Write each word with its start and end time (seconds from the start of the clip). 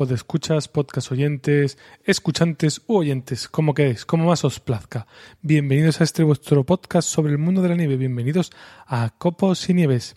podescuchas, 0.00 0.66
podcast 0.66 1.12
oyentes, 1.12 1.76
escuchantes 2.04 2.80
u 2.86 2.96
oyentes, 2.96 3.48
como 3.48 3.74
queréis, 3.74 4.06
como 4.06 4.24
más 4.24 4.46
os 4.46 4.58
plazca. 4.58 5.06
Bienvenidos 5.42 6.00
a 6.00 6.04
este 6.04 6.22
vuestro 6.22 6.64
podcast 6.64 7.06
sobre 7.06 7.32
el 7.32 7.38
mundo 7.38 7.60
de 7.60 7.68
la 7.68 7.74
nieve, 7.74 7.98
bienvenidos 7.98 8.50
a 8.86 9.10
Copos 9.18 9.68
y 9.68 9.74
Nieves. 9.74 10.16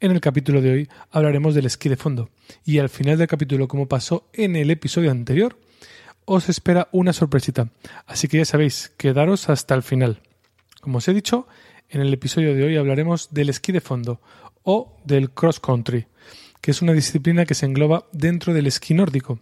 En 0.00 0.10
el 0.10 0.20
capítulo 0.20 0.60
de 0.60 0.72
hoy 0.72 0.88
hablaremos 1.10 1.54
del 1.54 1.64
esquí 1.64 1.88
de 1.88 1.96
fondo 1.96 2.28
y 2.62 2.78
al 2.78 2.90
final 2.90 3.16
del 3.16 3.26
capítulo, 3.26 3.68
como 3.68 3.88
pasó 3.88 4.28
en 4.34 4.54
el 4.54 4.70
episodio 4.70 5.10
anterior, 5.10 5.58
os 6.26 6.50
espera 6.50 6.90
una 6.92 7.14
sorpresita. 7.14 7.70
Así 8.04 8.28
que 8.28 8.36
ya 8.36 8.44
sabéis, 8.44 8.92
quedaros 8.98 9.48
hasta 9.48 9.74
el 9.74 9.82
final. 9.82 10.20
Como 10.82 10.98
os 10.98 11.08
he 11.08 11.14
dicho, 11.14 11.48
en 11.88 12.02
el 12.02 12.12
episodio 12.12 12.54
de 12.54 12.64
hoy 12.64 12.76
hablaremos 12.76 13.32
del 13.32 13.48
esquí 13.48 13.72
de 13.72 13.80
fondo 13.80 14.20
o 14.62 14.98
del 15.06 15.30
cross 15.30 15.58
country 15.58 16.06
que 16.62 16.70
es 16.70 16.80
una 16.80 16.92
disciplina 16.92 17.44
que 17.44 17.54
se 17.54 17.66
engloba 17.66 18.06
dentro 18.12 18.54
del 18.54 18.66
esquí 18.66 18.94
nórdico. 18.94 19.40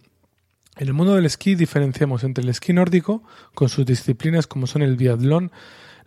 En 0.75 0.87
el 0.87 0.93
mundo 0.93 1.15
del 1.15 1.27
esquí 1.27 1.55
diferenciamos 1.55 2.23
entre 2.23 2.43
el 2.43 2.49
esquí 2.49 2.73
nórdico, 2.73 3.23
con 3.53 3.69
sus 3.69 3.85
disciplinas 3.85 4.47
como 4.47 4.67
son 4.67 4.81
el 4.81 4.97
biatlón, 4.97 5.51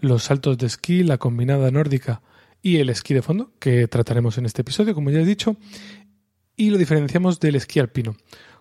los 0.00 0.24
saltos 0.24 0.59
de 0.59 0.66
esquí, 0.66 1.04
la 1.04 1.16
combinada 1.16 1.70
nórdica 1.70 2.20
y 2.60 2.79
el 2.79 2.90
esquí 2.90 3.15
de 3.15 3.23
fondo, 3.23 3.52
que 3.60 3.87
trataremos 3.87 4.38
en 4.38 4.46
este 4.46 4.62
episodio, 4.62 4.95
como 4.95 5.10
ya 5.10 5.21
he 5.21 5.24
dicho, 5.24 5.56
y 6.56 6.71
lo 6.71 6.79
diferenciamos 6.79 7.38
del 7.38 7.54
esquí 7.54 7.78
alpino, 7.78 8.16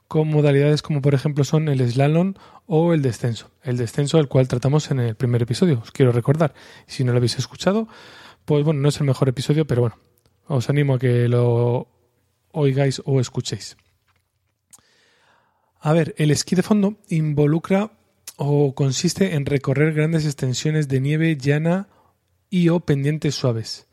con 0.08 0.28
modalidades 0.28 0.84
como 0.84 1.02
por 1.02 1.16
ejemplo 1.16 1.44
son 1.44 1.70
el 1.70 1.90
slalom 1.90 2.36
o 2.68 2.94
el 2.94 3.02
descenso. 3.02 3.50
El 3.64 3.78
descenso, 3.78 4.20
el 4.20 4.28
cual 4.28 4.48
tratamos 4.48 4.92
en 4.92 5.00
el 5.00 5.16
primer 5.16 5.42
episodio, 5.42 5.80
os 5.82 5.92
quiero 5.92 6.12
recordar. 6.12 6.54
Si 6.86 7.04
no 7.04 7.14
lo 7.14 7.18
habéis 7.18 7.40
escuchado, 7.40 7.88
pues 8.46 8.64
bueno, 8.64 8.80
no 8.82 8.90
es 8.90 9.00
el 9.00 9.08
mejor 9.08 9.30
episodio, 9.30 9.66
pero 9.66 9.82
bueno, 9.82 9.98
os 10.46 10.70
animo 10.70 10.96
a 10.96 11.00
que 11.00 11.28
lo 11.28 11.93
oigáis 12.54 13.02
o 13.04 13.20
escuchéis. 13.20 13.76
A 15.82 15.92
ver, 15.92 16.16
el 16.18 16.32
esquí 16.32 16.56
de 16.56 16.64
fondo 16.64 16.96
involucra 17.10 17.92
o 18.38 18.74
consiste 18.74 19.36
en 19.36 19.46
recorrer 19.46 19.94
grandes 19.94 20.26
extensiones 20.26 20.88
de 20.88 21.02
nieve 21.02 21.36
llana 21.36 21.90
y 22.50 22.70
o 22.70 22.80
pendientes 22.80 23.36
suaves. 23.36 23.88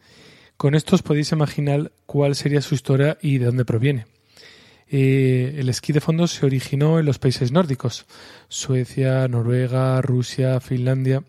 Con 0.57 0.75
esto 0.75 0.95
os 0.95 1.03
podéis 1.03 1.33
imaginar 1.33 1.91
cuál 2.07 2.37
sería 2.37 2.61
su 2.61 2.75
historia 2.75 3.19
y 3.21 3.39
de 3.39 3.47
dónde 3.47 3.65
proviene. 3.65 4.07
Eh, 4.89 5.57
el 5.59 5.69
esquí 5.69 5.93
de 5.93 6.01
fondo 6.01 6.27
se 6.27 6.45
originó 6.45 6.99
en 6.99 7.07
los 7.07 7.19
países 7.19 7.53
nórdicos, 7.53 8.07
Suecia, 8.49 9.27
Noruega, 9.29 10.01
Rusia, 10.03 10.61
Finlandia, 10.61 11.25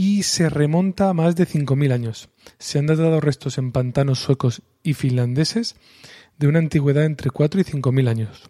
y 0.00 0.22
se 0.22 0.48
remonta 0.48 1.08
a 1.08 1.12
más 1.12 1.34
de 1.34 1.44
5.000 1.44 1.92
años. 1.92 2.28
Se 2.60 2.78
han 2.78 2.86
datado 2.86 3.20
restos 3.20 3.58
en 3.58 3.72
pantanos 3.72 4.20
suecos 4.20 4.62
y 4.84 4.94
finlandeses 4.94 5.74
de 6.38 6.46
una 6.46 6.60
antigüedad 6.60 7.04
entre 7.04 7.30
4 7.30 7.60
y 7.60 7.64
5 7.64 7.90
mil 7.90 8.06
años. 8.06 8.48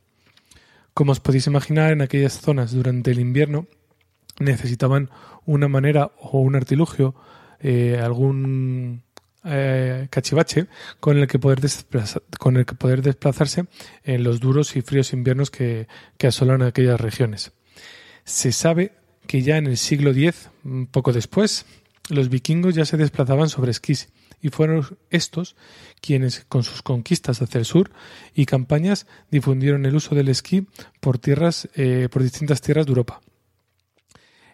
Como 0.93 1.13
os 1.13 1.21
podéis 1.21 1.47
imaginar, 1.47 1.93
en 1.93 2.03
aquellas 2.03 2.39
zonas 2.39 2.73
durante 2.73 3.13
el 3.13 3.19
invierno 3.19 3.67
necesitaban 4.39 5.09
una 5.47 5.69
manera 5.69 6.13
o 6.21 6.39
un 6.39 6.55
artilugio, 6.55 7.15
eh, 7.61 7.99
algún 7.99 9.05
eh, 9.43 10.07
cachivache 10.11 10.67
con 11.01 11.17
el, 11.17 11.29
que 11.29 11.39
poder 11.39 11.63
con 12.39 12.59
el 12.59 12.67
que 12.67 12.75
poder 12.75 13.01
desplazarse 13.01 13.65
en 14.05 14.23
los 14.23 14.39
duros 14.41 14.77
y 14.77 14.83
fríos 14.83 15.15
inviernos 15.15 15.51
que, 15.51 15.89
que 16.19 16.27
asolan 16.27 16.61
aquellas 16.61 17.01
regiones. 17.01 17.53
Se 18.25 18.53
sabe 18.53 18.98
que 19.29 19.43
ya 19.43 19.59
en 19.59 19.67
el 19.67 19.77
siglo 19.77 20.11
X, 20.11 20.51
poco 20.91 21.13
después, 21.13 21.67
los 22.09 22.31
vikingos 22.31 22.75
ya 22.75 22.85
se 22.85 22.97
desplazaban 22.97 23.49
sobre 23.49 23.71
esquís 23.71 24.09
y 24.41 24.49
fueron 24.49 24.85
estos 25.11 25.55
quienes, 26.01 26.47
con 26.49 26.63
sus 26.65 26.83
conquistas 26.83 27.43
hacia 27.43 27.59
el 27.59 27.65
sur 27.65 27.91
y 28.35 28.47
campañas, 28.47 29.07
difundieron 29.31 29.85
el 29.85 29.95
uso 29.95 30.15
del 30.15 30.29
esquí 30.29 30.67
por 31.01 31.19
tierras, 31.19 31.69
eh, 31.75 32.09
por 32.11 32.23
distintas 32.23 32.61
tierras 32.61 32.87
de 32.87 32.91
Europa. 32.91 33.21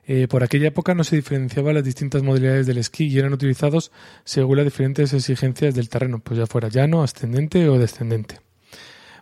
Eh, 0.06 0.26
por 0.28 0.42
aquella 0.42 0.68
época 0.68 0.94
no 0.94 1.04
se 1.04 1.16
diferenciaban 1.16 1.74
las 1.74 1.84
distintas 1.84 2.22
modalidades 2.22 2.66
del 2.66 2.78
esquí 2.78 3.06
y 3.06 3.18
eran 3.18 3.32
utilizados 3.32 3.92
según 4.24 4.56
las 4.58 4.66
diferentes 4.66 5.12
exigencias 5.14 5.74
del 5.74 5.88
terreno, 5.88 6.18
pues 6.18 6.38
ya 6.38 6.46
fuera 6.46 6.68
llano, 6.68 7.02
ascendente 7.02 7.68
o 7.68 7.78
descendente. 7.78 8.43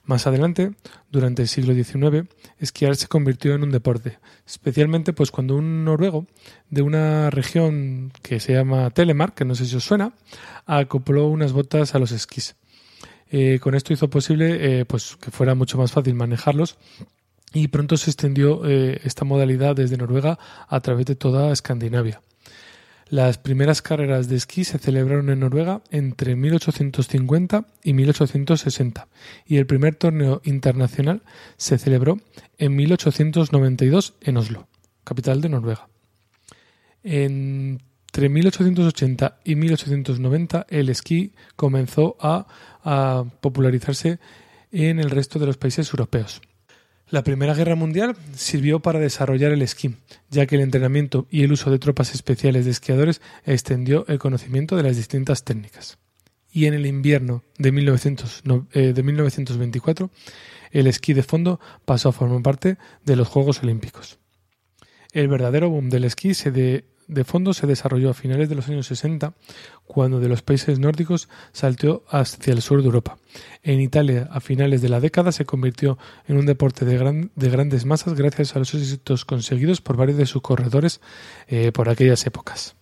Más 0.04 0.26
adelante, 0.26 0.72
durante 1.12 1.42
el 1.42 1.48
siglo 1.48 1.74
XIX, 1.74 2.28
esquiar 2.58 2.96
se 2.96 3.06
convirtió 3.06 3.54
en 3.54 3.62
un 3.62 3.70
deporte, 3.70 4.18
especialmente 4.46 5.12
pues 5.12 5.30
cuando 5.30 5.54
un 5.54 5.84
noruego 5.84 6.26
de 6.70 6.82
una 6.82 7.30
región 7.30 8.12
que 8.20 8.40
se 8.40 8.52
llama 8.52 8.90
Telemark, 8.90 9.34
que 9.34 9.44
no 9.44 9.54
sé 9.54 9.64
si 9.64 9.76
os 9.76 9.84
suena, 9.84 10.12
acopló 10.66 11.28
unas 11.28 11.52
botas 11.52 11.94
a 11.94 12.00
los 12.00 12.10
esquís. 12.10 12.56
Eh, 13.30 13.60
con 13.60 13.74
esto 13.74 13.92
hizo 13.92 14.10
posible 14.10 14.80
eh, 14.80 14.84
pues 14.84 15.16
que 15.20 15.30
fuera 15.30 15.54
mucho 15.54 15.78
más 15.78 15.92
fácil 15.92 16.14
manejarlos 16.14 16.76
y 17.54 17.68
pronto 17.68 17.96
se 17.96 18.10
extendió 18.10 18.66
eh, 18.66 19.00
esta 19.04 19.24
modalidad 19.24 19.76
desde 19.76 19.96
Noruega 19.96 20.38
a 20.68 20.80
través 20.80 21.06
de 21.06 21.14
toda 21.14 21.52
Escandinavia. 21.52 22.20
Las 23.12 23.36
primeras 23.36 23.82
carreras 23.82 24.28
de 24.28 24.36
esquí 24.36 24.64
se 24.64 24.78
celebraron 24.78 25.28
en 25.28 25.40
Noruega 25.40 25.82
entre 25.90 26.34
1850 26.34 27.66
y 27.84 27.92
1860 27.92 29.06
y 29.44 29.58
el 29.58 29.66
primer 29.66 29.96
torneo 29.96 30.40
internacional 30.44 31.22
se 31.58 31.76
celebró 31.76 32.22
en 32.56 32.74
1892 32.74 34.14
en 34.22 34.38
Oslo, 34.38 34.66
capital 35.04 35.42
de 35.42 35.50
Noruega. 35.50 35.88
Entre 37.02 38.30
1880 38.30 39.40
y 39.44 39.56
1890 39.56 40.66
el 40.70 40.88
esquí 40.88 41.34
comenzó 41.54 42.16
a 42.18 42.46
popularizarse 43.42 44.20
en 44.70 45.00
el 45.00 45.10
resto 45.10 45.38
de 45.38 45.44
los 45.44 45.58
países 45.58 45.90
europeos. 45.90 46.40
La 47.12 47.22
Primera 47.22 47.52
Guerra 47.52 47.74
Mundial 47.74 48.16
sirvió 48.34 48.80
para 48.80 48.98
desarrollar 48.98 49.52
el 49.52 49.60
esquí, 49.60 49.96
ya 50.30 50.46
que 50.46 50.54
el 50.54 50.62
entrenamiento 50.62 51.26
y 51.30 51.42
el 51.42 51.52
uso 51.52 51.70
de 51.70 51.78
tropas 51.78 52.14
especiales 52.14 52.64
de 52.64 52.70
esquiadores 52.70 53.20
extendió 53.44 54.06
el 54.08 54.18
conocimiento 54.18 54.76
de 54.76 54.82
las 54.82 54.96
distintas 54.96 55.44
técnicas. 55.44 55.98
Y 56.50 56.64
en 56.64 56.72
el 56.72 56.86
invierno 56.86 57.44
de, 57.58 57.70
1924, 57.70 60.06
eh, 60.06 60.10
el 60.70 60.86
esquí 60.86 61.12
de 61.12 61.22
fondo 61.22 61.60
pasó 61.84 62.08
a 62.08 62.12
formar 62.12 62.40
parte 62.40 62.78
de 63.04 63.16
los 63.16 63.28
Juegos 63.28 63.62
Olímpicos. 63.62 64.18
El 65.12 65.28
verdadero 65.28 65.68
boom 65.68 65.90
del 65.90 66.04
esquí 66.04 66.32
se, 66.32 66.50
de, 66.50 66.86
de 67.12 67.24
fondo 67.24 67.52
se 67.54 67.66
desarrolló 67.66 68.10
a 68.10 68.14
finales 68.14 68.48
de 68.48 68.54
los 68.54 68.68
años 68.68 68.86
60, 68.86 69.34
cuando 69.86 70.20
de 70.20 70.28
los 70.28 70.42
países 70.42 70.78
nórdicos 70.78 71.28
saltó 71.52 72.04
hacia 72.08 72.52
el 72.52 72.62
sur 72.62 72.80
de 72.80 72.86
Europa. 72.86 73.18
En 73.62 73.80
Italia, 73.80 74.28
a 74.30 74.40
finales 74.40 74.82
de 74.82 74.88
la 74.88 75.00
década, 75.00 75.32
se 75.32 75.44
convirtió 75.44 75.98
en 76.26 76.36
un 76.36 76.46
deporte 76.46 76.84
de, 76.84 77.30
de 77.34 77.50
grandes 77.50 77.84
masas 77.84 78.14
gracias 78.14 78.56
a 78.56 78.58
los 78.58 78.74
éxitos 78.74 79.24
conseguidos 79.24 79.80
por 79.80 79.96
varios 79.96 80.18
de 80.18 80.26
sus 80.26 80.42
corredores 80.42 81.00
eh, 81.48 81.72
por 81.72 81.88
aquellas 81.88 82.26
épocas. 82.26 82.76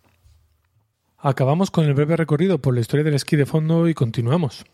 Acabamos 1.18 1.70
con 1.70 1.84
el 1.84 1.94
breve 1.94 2.16
recorrido 2.16 2.58
por 2.58 2.74
la 2.74 2.80
historia 2.80 3.04
del 3.04 3.14
esquí 3.14 3.36
de 3.36 3.46
fondo 3.46 3.88
y 3.88 3.94
continuamos. 3.94 4.64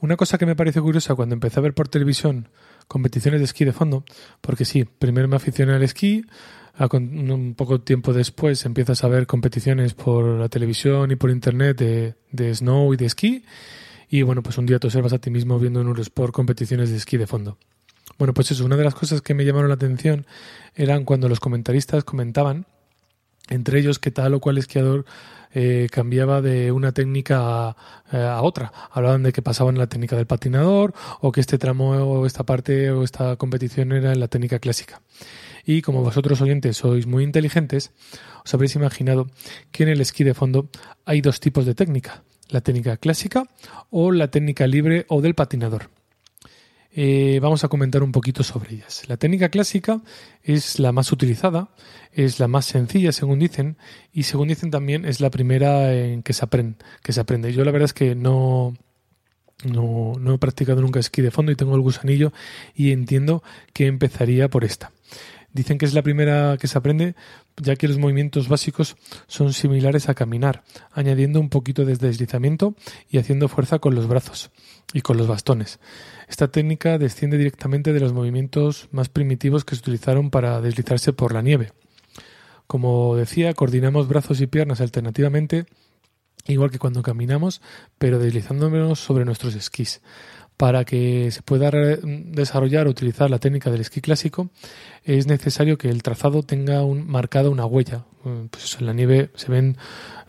Una 0.00 0.16
cosa 0.16 0.38
que 0.38 0.46
me 0.46 0.56
parece 0.56 0.80
curiosa 0.80 1.14
cuando 1.14 1.34
empecé 1.34 1.58
a 1.58 1.62
ver 1.62 1.74
por 1.74 1.88
televisión 1.88 2.48
competiciones 2.88 3.40
de 3.40 3.44
esquí 3.44 3.64
de 3.64 3.72
fondo, 3.72 4.04
porque 4.40 4.64
sí, 4.64 4.84
primero 4.84 5.28
me 5.28 5.36
aficioné 5.36 5.74
al 5.74 5.82
esquí, 5.82 6.24
un 6.78 7.54
poco 7.56 7.80
tiempo 7.80 8.12
después 8.12 8.64
empiezas 8.64 9.02
a 9.04 9.08
ver 9.08 9.26
competiciones 9.26 9.94
por 9.94 10.24
la 10.24 10.48
televisión 10.48 11.10
y 11.10 11.16
por 11.16 11.30
internet 11.30 11.76
de, 11.78 12.14
de 12.30 12.54
snow 12.54 12.92
y 12.94 12.96
de 12.96 13.06
esquí. 13.06 13.44
Y 14.08 14.22
bueno, 14.22 14.42
pues 14.42 14.56
un 14.58 14.66
día 14.66 14.78
te 14.78 14.86
observas 14.86 15.12
a 15.12 15.18
ti 15.18 15.30
mismo 15.30 15.58
viendo 15.58 15.80
en 15.80 15.88
un 15.88 15.98
sport 16.00 16.32
competiciones 16.32 16.90
de 16.90 16.96
esquí 16.96 17.16
de 17.16 17.26
fondo. 17.26 17.58
Bueno, 18.18 18.34
pues 18.34 18.50
eso, 18.50 18.64
una 18.64 18.76
de 18.76 18.84
las 18.84 18.94
cosas 18.94 19.20
que 19.20 19.34
me 19.34 19.44
llamaron 19.44 19.68
la 19.68 19.74
atención 19.74 20.26
eran 20.74 21.04
cuando 21.04 21.28
los 21.28 21.40
comentaristas 21.40 22.04
comentaban, 22.04 22.66
entre 23.48 23.78
ellos, 23.78 23.98
que 23.98 24.10
tal 24.10 24.34
o 24.34 24.40
cual 24.40 24.58
esquiador 24.58 25.04
eh, 25.54 25.88
cambiaba 25.90 26.42
de 26.42 26.72
una 26.72 26.92
técnica 26.92 27.76
a, 28.10 28.42
otra. 28.42 28.72
Hablaban 28.90 29.22
de 29.22 29.32
que 29.32 29.42
pasaban 29.42 29.78
la 29.78 29.86
técnica 29.86 30.16
del 30.16 30.26
patinador 30.26 30.94
o 31.20 31.32
que 31.32 31.40
este 31.40 31.58
tramo 31.58 31.90
o 31.90 32.26
esta 32.26 32.44
parte 32.44 32.90
o 32.90 33.04
esta 33.04 33.36
competición 33.36 33.92
era 33.92 34.12
en 34.12 34.20
la 34.20 34.28
técnica 34.28 34.58
clásica. 34.58 35.00
Y 35.68 35.82
como 35.82 36.00
vosotros 36.02 36.40
oyentes 36.40 36.78
sois 36.78 37.06
muy 37.06 37.24
inteligentes, 37.24 37.92
os 38.42 38.54
habréis 38.54 38.74
imaginado 38.74 39.26
que 39.70 39.82
en 39.82 39.90
el 39.90 40.00
esquí 40.00 40.24
de 40.24 40.32
fondo 40.32 40.70
hay 41.04 41.20
dos 41.20 41.40
tipos 41.40 41.66
de 41.66 41.74
técnica, 41.74 42.24
la 42.48 42.62
técnica 42.62 42.96
clásica 42.96 43.46
o 43.90 44.10
la 44.10 44.30
técnica 44.30 44.66
libre 44.66 45.04
o 45.10 45.20
del 45.20 45.34
patinador. 45.34 45.90
Eh, 46.90 47.38
vamos 47.42 47.64
a 47.64 47.68
comentar 47.68 48.02
un 48.02 48.12
poquito 48.12 48.42
sobre 48.42 48.76
ellas. 48.76 49.02
La 49.08 49.18
técnica 49.18 49.50
clásica 49.50 50.00
es 50.42 50.78
la 50.78 50.90
más 50.90 51.12
utilizada, 51.12 51.68
es 52.12 52.40
la 52.40 52.48
más 52.48 52.64
sencilla, 52.64 53.12
según 53.12 53.38
dicen, 53.38 53.76
y 54.10 54.22
según 54.22 54.48
dicen 54.48 54.70
también 54.70 55.04
es 55.04 55.20
la 55.20 55.28
primera 55.28 55.92
en 55.92 56.22
que 56.22 56.32
se, 56.32 56.46
aprende. 56.46 57.52
Yo 57.52 57.62
la 57.66 57.72
verdad 57.72 57.84
es 57.84 57.92
que 57.92 58.14
no, 58.14 58.72
no 59.66 60.34
he 60.34 60.38
practicado 60.38 60.80
nunca 60.80 60.98
esquí 60.98 61.20
de 61.20 61.30
fondo 61.30 61.52
y 61.52 61.56
tengo 61.56 61.74
el 61.74 61.82
gusanillo 61.82 62.32
y 62.74 62.92
entiendo 62.92 63.42
que 63.74 63.86
empezaría 63.86 64.48
por 64.48 64.64
esta. 64.64 64.92
Dicen 65.52 65.78
que 65.78 65.86
es 65.86 65.94
la 65.94 66.02
primera 66.02 66.56
que 66.58 66.68
se 66.68 66.76
aprende, 66.76 67.14
ya 67.56 67.74
que 67.76 67.88
los 67.88 67.98
movimientos 67.98 68.48
básicos 68.48 68.96
son 69.26 69.52
similares 69.54 70.08
a 70.08 70.14
caminar, 70.14 70.62
añadiendo 70.92 71.40
un 71.40 71.48
poquito 71.48 71.84
de 71.84 71.96
deslizamiento 71.96 72.74
y 73.08 73.18
haciendo 73.18 73.48
fuerza 73.48 73.78
con 73.78 73.94
los 73.94 74.06
brazos 74.06 74.50
y 74.92 75.00
con 75.00 75.16
los 75.16 75.26
bastones. 75.26 75.80
Esta 76.28 76.48
técnica 76.48 76.98
desciende 76.98 77.38
directamente 77.38 77.92
de 77.92 78.00
los 78.00 78.12
movimientos 78.12 78.88
más 78.92 79.08
primitivos 79.08 79.64
que 79.64 79.74
se 79.74 79.80
utilizaron 79.80 80.30
para 80.30 80.60
deslizarse 80.60 81.14
por 81.14 81.32
la 81.32 81.40
nieve. 81.40 81.72
Como 82.66 83.16
decía, 83.16 83.54
coordinamos 83.54 84.08
brazos 84.08 84.42
y 84.42 84.46
piernas 84.46 84.82
alternativamente, 84.82 85.64
igual 86.46 86.70
que 86.70 86.78
cuando 86.78 87.02
caminamos, 87.02 87.62
pero 87.98 88.18
deslizándonos 88.18 89.00
sobre 89.00 89.24
nuestros 89.24 89.54
esquís. 89.54 90.02
Para 90.58 90.84
que 90.84 91.30
se 91.30 91.40
pueda 91.40 91.70
desarrollar 91.70 92.88
o 92.88 92.90
utilizar 92.90 93.30
la 93.30 93.38
técnica 93.38 93.70
del 93.70 93.80
esquí 93.80 94.00
clásico, 94.00 94.50
es 95.04 95.28
necesario 95.28 95.78
que 95.78 95.88
el 95.88 96.02
trazado 96.02 96.42
tenga 96.42 96.82
un, 96.82 97.06
marcada 97.06 97.48
una 97.48 97.64
huella. 97.64 98.04
Pues 98.50 98.76
en 98.80 98.86
la 98.86 98.92
nieve 98.92 99.30
se 99.36 99.52
ven 99.52 99.76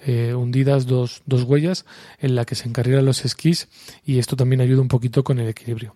eh, 0.05 0.35
hundidas 0.35 0.85
dos, 0.85 1.23
dos, 1.25 1.43
huellas 1.43 1.85
en 2.19 2.35
la 2.35 2.45
que 2.45 2.53
se 2.53 2.69
encarrilan 2.69 3.05
los 3.05 3.25
esquís 3.25 3.69
y 4.05 4.19
esto 4.19 4.35
también 4.35 4.61
ayuda 4.61 4.81
un 4.81 4.87
poquito 4.87 5.23
con 5.23 5.39
el 5.39 5.49
equilibrio. 5.49 5.95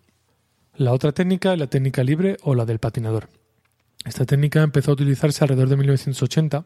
La 0.75 0.93
otra 0.93 1.11
técnica 1.11 1.55
la 1.55 1.67
técnica 1.67 2.03
libre 2.03 2.37
o 2.41 2.55
la 2.55 2.65
del 2.65 2.79
patinador. 2.79 3.29
Esta 4.03 4.25
técnica 4.25 4.63
empezó 4.63 4.91
a 4.91 4.95
utilizarse 4.95 5.43
alrededor 5.43 5.69
de 5.69 5.77
1980, 5.77 6.65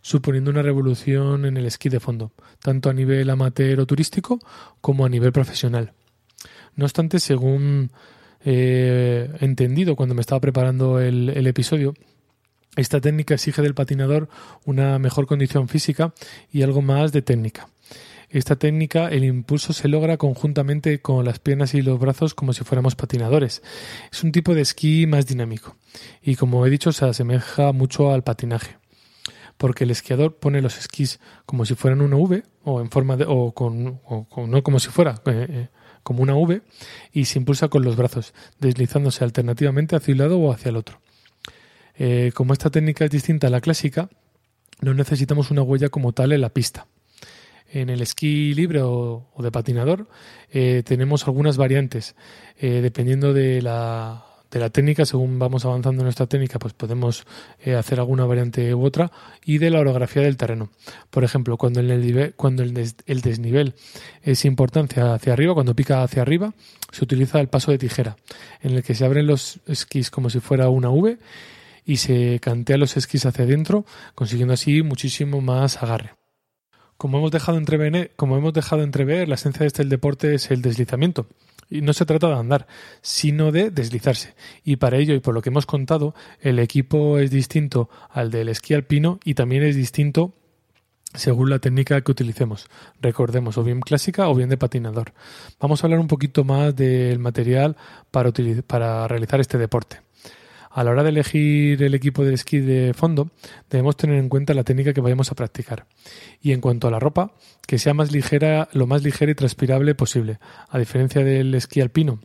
suponiendo 0.00 0.50
una 0.50 0.62
revolución 0.62 1.44
en 1.44 1.58
el 1.58 1.66
esquí 1.66 1.90
de 1.90 2.00
fondo, 2.00 2.32
tanto 2.60 2.88
a 2.88 2.94
nivel 2.94 3.28
amateur 3.28 3.78
o 3.80 3.86
turístico 3.86 4.40
como 4.80 5.04
a 5.04 5.08
nivel 5.08 5.30
profesional. 5.30 5.92
No 6.76 6.84
obstante, 6.84 7.20
según 7.20 7.90
he 8.44 9.28
eh, 9.30 9.30
entendido 9.40 9.94
cuando 9.94 10.14
me 10.14 10.20
estaba 10.20 10.40
preparando 10.40 11.00
el, 11.00 11.46
episodio, 11.46 11.94
esta 12.76 13.00
técnica 13.00 13.34
exige 13.34 13.62
del 13.62 13.74
patinador 13.74 14.28
una 14.64 14.98
mejor 14.98 15.26
condición 15.26 15.68
física 15.68 16.12
y 16.50 16.62
algo 16.62 16.82
más 16.82 17.12
de 17.12 17.22
técnica. 17.22 17.68
Esta 18.30 18.56
técnica, 18.56 19.08
el 19.08 19.24
impulso 19.24 19.74
se 19.74 19.88
logra 19.88 20.16
conjuntamente 20.16 21.00
con 21.00 21.24
las 21.26 21.38
piernas 21.38 21.74
y 21.74 21.82
los 21.82 22.00
brazos 22.00 22.34
como 22.34 22.54
si 22.54 22.64
fuéramos 22.64 22.96
patinadores. 22.96 23.62
Es 24.10 24.24
un 24.24 24.32
tipo 24.32 24.54
de 24.54 24.62
esquí 24.62 25.06
más 25.06 25.26
dinámico 25.26 25.76
y, 26.22 26.36
como 26.36 26.64
he 26.66 26.70
dicho, 26.70 26.92
se 26.92 27.04
asemeja 27.04 27.72
mucho 27.72 28.10
al 28.10 28.24
patinaje. 28.24 28.78
Porque 29.58 29.84
el 29.84 29.90
esquiador 29.90 30.36
pone 30.36 30.62
los 30.62 30.78
esquís 30.78 31.20
como 31.44 31.66
si 31.66 31.74
fueran 31.74 32.00
una 32.00 32.16
V 32.16 32.42
o 32.64 32.80
en 32.80 32.90
forma 32.90 33.18
de, 33.18 33.26
o 33.28 33.52
con, 33.52 34.00
no 34.48 34.62
como 34.62 34.80
si 34.80 34.88
fuera, 34.88 35.20
eh, 35.26 35.46
eh, 35.50 35.68
como 36.02 36.22
una 36.22 36.34
V 36.34 36.62
y 37.12 37.24
se 37.26 37.38
impulsa 37.38 37.68
con 37.68 37.84
los 37.84 37.96
brazos, 37.96 38.34
deslizándose 38.58 39.24
alternativamente 39.24 39.96
hacia 39.96 40.12
un 40.12 40.18
lado 40.18 40.38
o 40.38 40.52
hacia 40.52 40.70
el 40.70 40.76
otro. 40.76 41.00
Eh, 41.96 42.32
como 42.34 42.52
esta 42.52 42.70
técnica 42.70 43.04
es 43.04 43.10
distinta 43.10 43.46
a 43.46 43.50
la 43.50 43.60
clásica, 43.60 44.08
no 44.80 44.94
necesitamos 44.94 45.50
una 45.50 45.62
huella 45.62 45.88
como 45.88 46.12
tal 46.12 46.32
en 46.32 46.40
la 46.40 46.50
pista. 46.50 46.86
En 47.70 47.88
el 47.88 48.02
esquí 48.02 48.52
libre 48.54 48.82
o, 48.82 49.26
de 49.38 49.50
patinador 49.50 50.08
eh, 50.50 50.82
tenemos 50.84 51.26
algunas 51.26 51.56
variantes, 51.56 52.14
eh, 52.58 52.80
dependiendo 52.82 53.32
de 53.32 53.62
la, 53.62 54.24
de 54.52 54.60
la 54.60 54.68
técnica, 54.68 55.06
según 55.06 55.38
vamos 55.38 55.64
avanzando 55.64 56.02
en 56.02 56.04
nuestra 56.04 56.26
técnica, 56.26 56.58
pues 56.58 56.74
podemos 56.74 57.24
eh, 57.64 57.74
hacer 57.74 57.98
alguna 57.98 58.26
variante 58.26 58.74
u 58.74 58.84
otra, 58.84 59.10
y 59.44 59.56
de 59.58 59.70
la 59.70 59.80
orografía 59.80 60.22
del 60.22 60.36
terreno. 60.36 60.70
Por 61.10 61.24
ejemplo, 61.24 61.56
cuando, 61.56 61.80
el, 61.80 61.88
desnivel 63.22 63.74
es 64.22 64.44
importancia 64.44 65.14
hacia 65.14 65.32
arriba, 65.32 65.54
cuando 65.54 65.74
pica 65.74 66.02
hacia 66.02 66.20
arriba, 66.20 66.52
se 66.92 67.02
utiliza 67.02 67.40
el 67.40 67.48
paso 67.48 67.70
de 67.70 67.78
tijera, 67.78 68.16
en 68.60 68.72
el 68.72 68.82
que 68.82 68.94
se 68.94 69.06
abren 69.06 69.26
los 69.26 69.60
esquís 69.66 70.10
como 70.10 70.28
si 70.28 70.40
fuera 70.40 70.68
una 70.68 70.90
V 70.90 71.18
y 71.86 71.96
se 71.96 72.38
cantea 72.40 72.76
los 72.76 72.98
esquís 72.98 73.24
hacia 73.24 73.44
adentro, 73.44 73.86
consiguiendo 74.14 74.52
así 74.52 74.82
muchísimo 74.82 75.40
más 75.40 75.82
agarre. 75.82 76.12
Como 76.98 77.18
hemos 77.18 77.30
dejado 77.30 77.56
entrever, 77.56 78.12
como 78.16 78.36
hemos 78.36 78.52
dejado 78.52 78.82
entrever 78.82 79.28
la 79.28 79.36
esencia 79.36 79.60
de 79.60 79.68
este 79.68 79.84
deporte 79.86 80.34
es 80.34 80.50
el 80.50 80.60
deslizamiento. 80.60 81.26
Y 81.70 81.80
no 81.80 81.92
se 81.92 82.04
trata 82.04 82.28
de 82.28 82.34
andar, 82.34 82.66
sino 83.00 83.52
de 83.52 83.70
deslizarse. 83.70 84.34
Y 84.64 84.76
para 84.76 84.98
ello, 84.98 85.14
y 85.14 85.20
por 85.20 85.34
lo 85.34 85.42
que 85.42 85.48
hemos 85.50 85.66
contado, 85.66 86.14
el 86.40 86.58
equipo 86.58 87.18
es 87.18 87.30
distinto 87.30 87.88
al 88.10 88.30
del 88.30 88.48
esquí 88.48 88.74
alpino 88.74 89.20
y 89.24 89.34
también 89.34 89.62
es 89.62 89.76
distinto 89.76 90.34
según 91.14 91.50
la 91.50 91.58
técnica 91.58 92.00
que 92.00 92.12
utilicemos. 92.12 92.68
Recordemos, 93.00 93.58
o 93.58 93.64
bien 93.64 93.80
clásica 93.80 94.28
o 94.28 94.34
bien 94.34 94.48
de 94.48 94.56
patinador. 94.56 95.12
Vamos 95.60 95.82
a 95.82 95.86
hablar 95.86 96.00
un 96.00 96.08
poquito 96.08 96.44
más 96.44 96.74
del 96.74 97.18
material 97.18 97.76
para, 98.10 98.32
para 98.66 99.08
realizar 99.08 99.40
este 99.40 99.58
deporte. 99.58 100.00
A 100.74 100.84
la 100.84 100.90
hora 100.90 101.02
de 101.02 101.10
elegir 101.10 101.82
el 101.82 101.94
equipo 101.94 102.24
de 102.24 102.32
esquí 102.32 102.58
de 102.58 102.94
fondo, 102.94 103.30
debemos 103.68 103.96
tener 103.96 104.18
en 104.18 104.30
cuenta 104.30 104.54
la 104.54 104.64
técnica 104.64 104.94
que 104.94 105.02
vayamos 105.02 105.30
a 105.30 105.34
practicar. 105.34 105.86
Y 106.40 106.52
en 106.52 106.62
cuanto 106.62 106.88
a 106.88 106.90
la 106.90 106.98
ropa, 106.98 107.34
que 107.66 107.78
sea 107.78 107.92
más 107.92 108.10
ligera, 108.10 108.70
lo 108.72 108.86
más 108.86 109.02
ligera 109.02 109.32
y 109.32 109.34
transpirable 109.34 109.94
posible. 109.94 110.38
A 110.70 110.78
diferencia 110.78 111.22
del 111.22 111.54
esquí 111.54 111.82
alpino, 111.82 112.20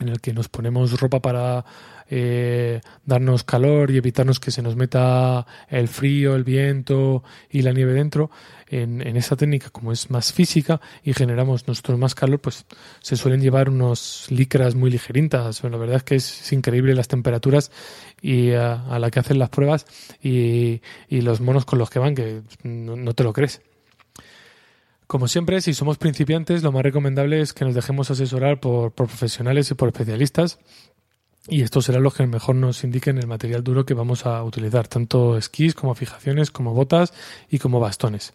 en 0.00 0.08
el 0.08 0.20
que 0.20 0.32
nos 0.32 0.48
ponemos 0.48 0.98
ropa 1.00 1.20
para 1.20 1.64
eh, 2.10 2.80
darnos 3.06 3.44
calor 3.44 3.90
y 3.90 3.96
evitarnos 3.96 4.40
que 4.40 4.50
se 4.50 4.62
nos 4.62 4.76
meta 4.76 5.46
el 5.68 5.88
frío, 5.88 6.34
el 6.34 6.44
viento 6.44 7.22
y 7.50 7.62
la 7.62 7.72
nieve 7.72 7.92
dentro. 7.92 8.30
En, 8.66 9.06
en 9.06 9.16
esa 9.16 9.36
técnica, 9.36 9.70
como 9.70 9.92
es 9.92 10.10
más 10.10 10.32
física 10.32 10.80
y 11.04 11.12
generamos 11.12 11.68
nosotros 11.68 11.98
más 11.98 12.14
calor, 12.14 12.40
pues 12.40 12.64
se 13.00 13.16
suelen 13.16 13.40
llevar 13.40 13.68
unos 13.68 14.26
licras 14.30 14.74
muy 14.74 14.90
ligeritas. 14.90 15.62
la 15.62 15.76
verdad 15.76 15.96
es 15.96 16.02
que 16.02 16.14
es, 16.16 16.52
increíble 16.52 16.94
las 16.94 17.08
temperaturas 17.08 17.70
y 18.20 18.52
a, 18.52 18.98
la 18.98 19.10
que 19.10 19.20
hacen 19.20 19.38
las 19.38 19.50
pruebas 19.50 19.86
y, 20.22 20.80
y, 21.08 21.20
los 21.20 21.40
monos 21.40 21.64
con 21.64 21.78
los 21.78 21.90
que 21.90 21.98
van, 21.98 22.14
que 22.14 22.42
no 22.64 23.14
te 23.14 23.22
lo 23.22 23.32
crees. 23.32 23.60
Como 25.06 25.28
siempre, 25.28 25.60
si 25.60 25.74
somos 25.74 25.98
principiantes, 25.98 26.62
lo 26.62 26.72
más 26.72 26.82
recomendable 26.82 27.40
es 27.40 27.52
que 27.52 27.64
nos 27.64 27.74
dejemos 27.74 28.10
asesorar 28.10 28.60
por, 28.60 28.92
profesionales 28.92 29.70
y 29.70 29.74
por 29.74 29.88
especialistas. 29.88 30.58
Y 31.46 31.60
estos 31.60 31.84
serán 31.84 32.02
los 32.02 32.14
que 32.14 32.26
mejor 32.26 32.56
nos 32.56 32.84
indiquen 32.84 33.18
el 33.18 33.26
material 33.26 33.62
duro 33.62 33.84
que 33.84 33.92
vamos 33.92 34.24
a 34.24 34.42
utilizar, 34.42 34.88
tanto 34.88 35.36
esquís 35.36 35.74
como 35.74 35.94
fijaciones, 35.94 36.50
como 36.50 36.72
botas 36.72 37.12
y 37.50 37.58
como 37.58 37.80
bastones. 37.80 38.32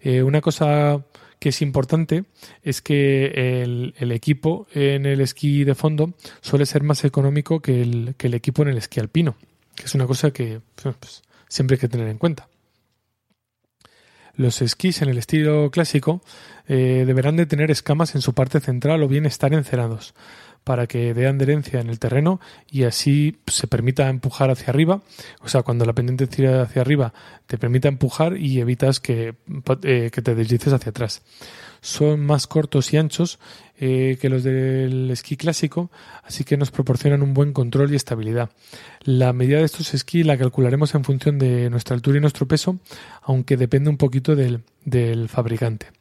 Eh, 0.00 0.22
una 0.22 0.40
cosa 0.40 1.04
que 1.38 1.50
es 1.50 1.60
importante 1.60 2.24
es 2.62 2.80
que 2.80 3.62
el, 3.62 4.12
equipo 4.12 4.66
en 4.72 5.04
el 5.04 5.20
esquí 5.20 5.64
de 5.64 5.74
fondo 5.74 6.14
suele 6.40 6.64
ser 6.64 6.82
más 6.82 7.04
económico 7.04 7.60
que 7.60 7.82
el, 7.82 8.34
equipo 8.34 8.62
en 8.62 8.68
el 8.68 8.78
esquí 8.78 8.98
alpino, 8.98 9.36
que 9.74 9.84
es 9.84 9.94
una 9.94 10.06
cosa 10.06 10.30
que 10.30 10.60
pues, 10.82 11.22
siempre 11.48 11.74
hay 11.74 11.80
que 11.80 11.88
tener 11.88 12.08
en 12.08 12.18
cuenta. 12.18 12.48
Los 14.38 14.62
esquís 14.62 15.02
en 15.02 15.08
el 15.08 15.18
estilo 15.18 15.68
clásico 15.72 16.22
eh, 16.68 17.02
deberán 17.04 17.34
de 17.34 17.44
tener 17.44 17.72
escamas 17.72 18.14
en 18.14 18.20
su 18.20 18.34
parte 18.34 18.60
central 18.60 19.02
o 19.02 19.08
bien 19.08 19.26
estar 19.26 19.52
encerados 19.52 20.14
para 20.68 20.86
que 20.86 21.14
dé 21.14 21.26
adherencia 21.26 21.80
en 21.80 21.88
el 21.88 21.98
terreno 21.98 22.40
y 22.70 22.82
así 22.82 23.38
se 23.46 23.66
permita 23.66 24.10
empujar 24.10 24.50
hacia 24.50 24.68
arriba. 24.68 25.00
O 25.40 25.48
sea, 25.48 25.62
cuando 25.62 25.86
la 25.86 25.94
pendiente 25.94 26.26
tira 26.26 26.60
hacia 26.60 26.82
arriba, 26.82 27.14
te 27.46 27.56
permita 27.56 27.88
empujar 27.88 28.36
y 28.36 28.60
evitas 28.60 29.00
que, 29.00 29.34
eh, 29.82 30.10
que 30.12 30.20
te 30.20 30.34
deslices 30.34 30.74
hacia 30.74 30.90
atrás 30.90 31.22
son 31.80 32.20
más 32.20 32.46
cortos 32.46 32.92
y 32.92 32.98
anchos 32.98 33.38
eh, 33.78 34.18
que 34.20 34.28
los 34.28 34.42
del 34.44 35.10
esquí 35.10 35.38
clásico, 35.38 35.90
así 36.22 36.44
que 36.44 36.58
nos 36.58 36.70
proporcionan 36.70 37.22
un 37.22 37.32
buen 37.32 37.54
control 37.54 37.90
y 37.90 37.96
estabilidad. 37.96 38.50
La 39.04 39.32
medida 39.32 39.60
de 39.60 39.64
estos 39.64 39.94
esquí 39.94 40.22
la 40.22 40.36
calcularemos 40.36 40.94
en 40.94 41.04
función 41.04 41.38
de 41.38 41.70
nuestra 41.70 41.94
altura 41.94 42.18
y 42.18 42.20
nuestro 42.20 42.46
peso, 42.46 42.78
aunque 43.22 43.56
depende 43.56 43.88
un 43.88 43.96
poquito 43.96 44.36
del, 44.36 44.64
del 44.84 45.30
fabricante. 45.30 45.97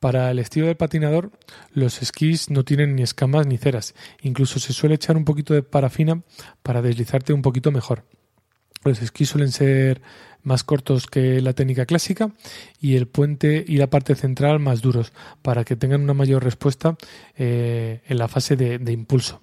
Para 0.00 0.30
el 0.30 0.38
estilo 0.38 0.66
del 0.66 0.76
patinador, 0.76 1.32
los 1.72 2.02
esquís 2.02 2.50
no 2.50 2.64
tienen 2.64 2.94
ni 2.94 3.02
escamas 3.02 3.46
ni 3.46 3.58
ceras, 3.58 3.94
incluso 4.22 4.60
se 4.60 4.72
suele 4.72 4.94
echar 4.94 5.16
un 5.16 5.24
poquito 5.24 5.54
de 5.54 5.62
parafina 5.62 6.22
para 6.62 6.82
deslizarte 6.82 7.32
un 7.32 7.42
poquito 7.42 7.72
mejor. 7.72 8.04
Los 8.84 9.02
esquís 9.02 9.28
suelen 9.28 9.50
ser 9.50 10.00
más 10.42 10.62
cortos 10.62 11.08
que 11.08 11.40
la 11.40 11.52
técnica 11.52 11.84
clásica 11.84 12.30
y 12.80 12.94
el 12.94 13.08
puente 13.08 13.64
y 13.66 13.76
la 13.76 13.90
parte 13.90 14.14
central 14.14 14.60
más 14.60 14.80
duros 14.82 15.12
para 15.42 15.64
que 15.64 15.74
tengan 15.74 16.02
una 16.02 16.14
mayor 16.14 16.44
respuesta 16.44 16.96
eh, 17.36 18.02
en 18.06 18.18
la 18.18 18.28
fase 18.28 18.56
de, 18.56 18.92
impulso. 18.92 19.42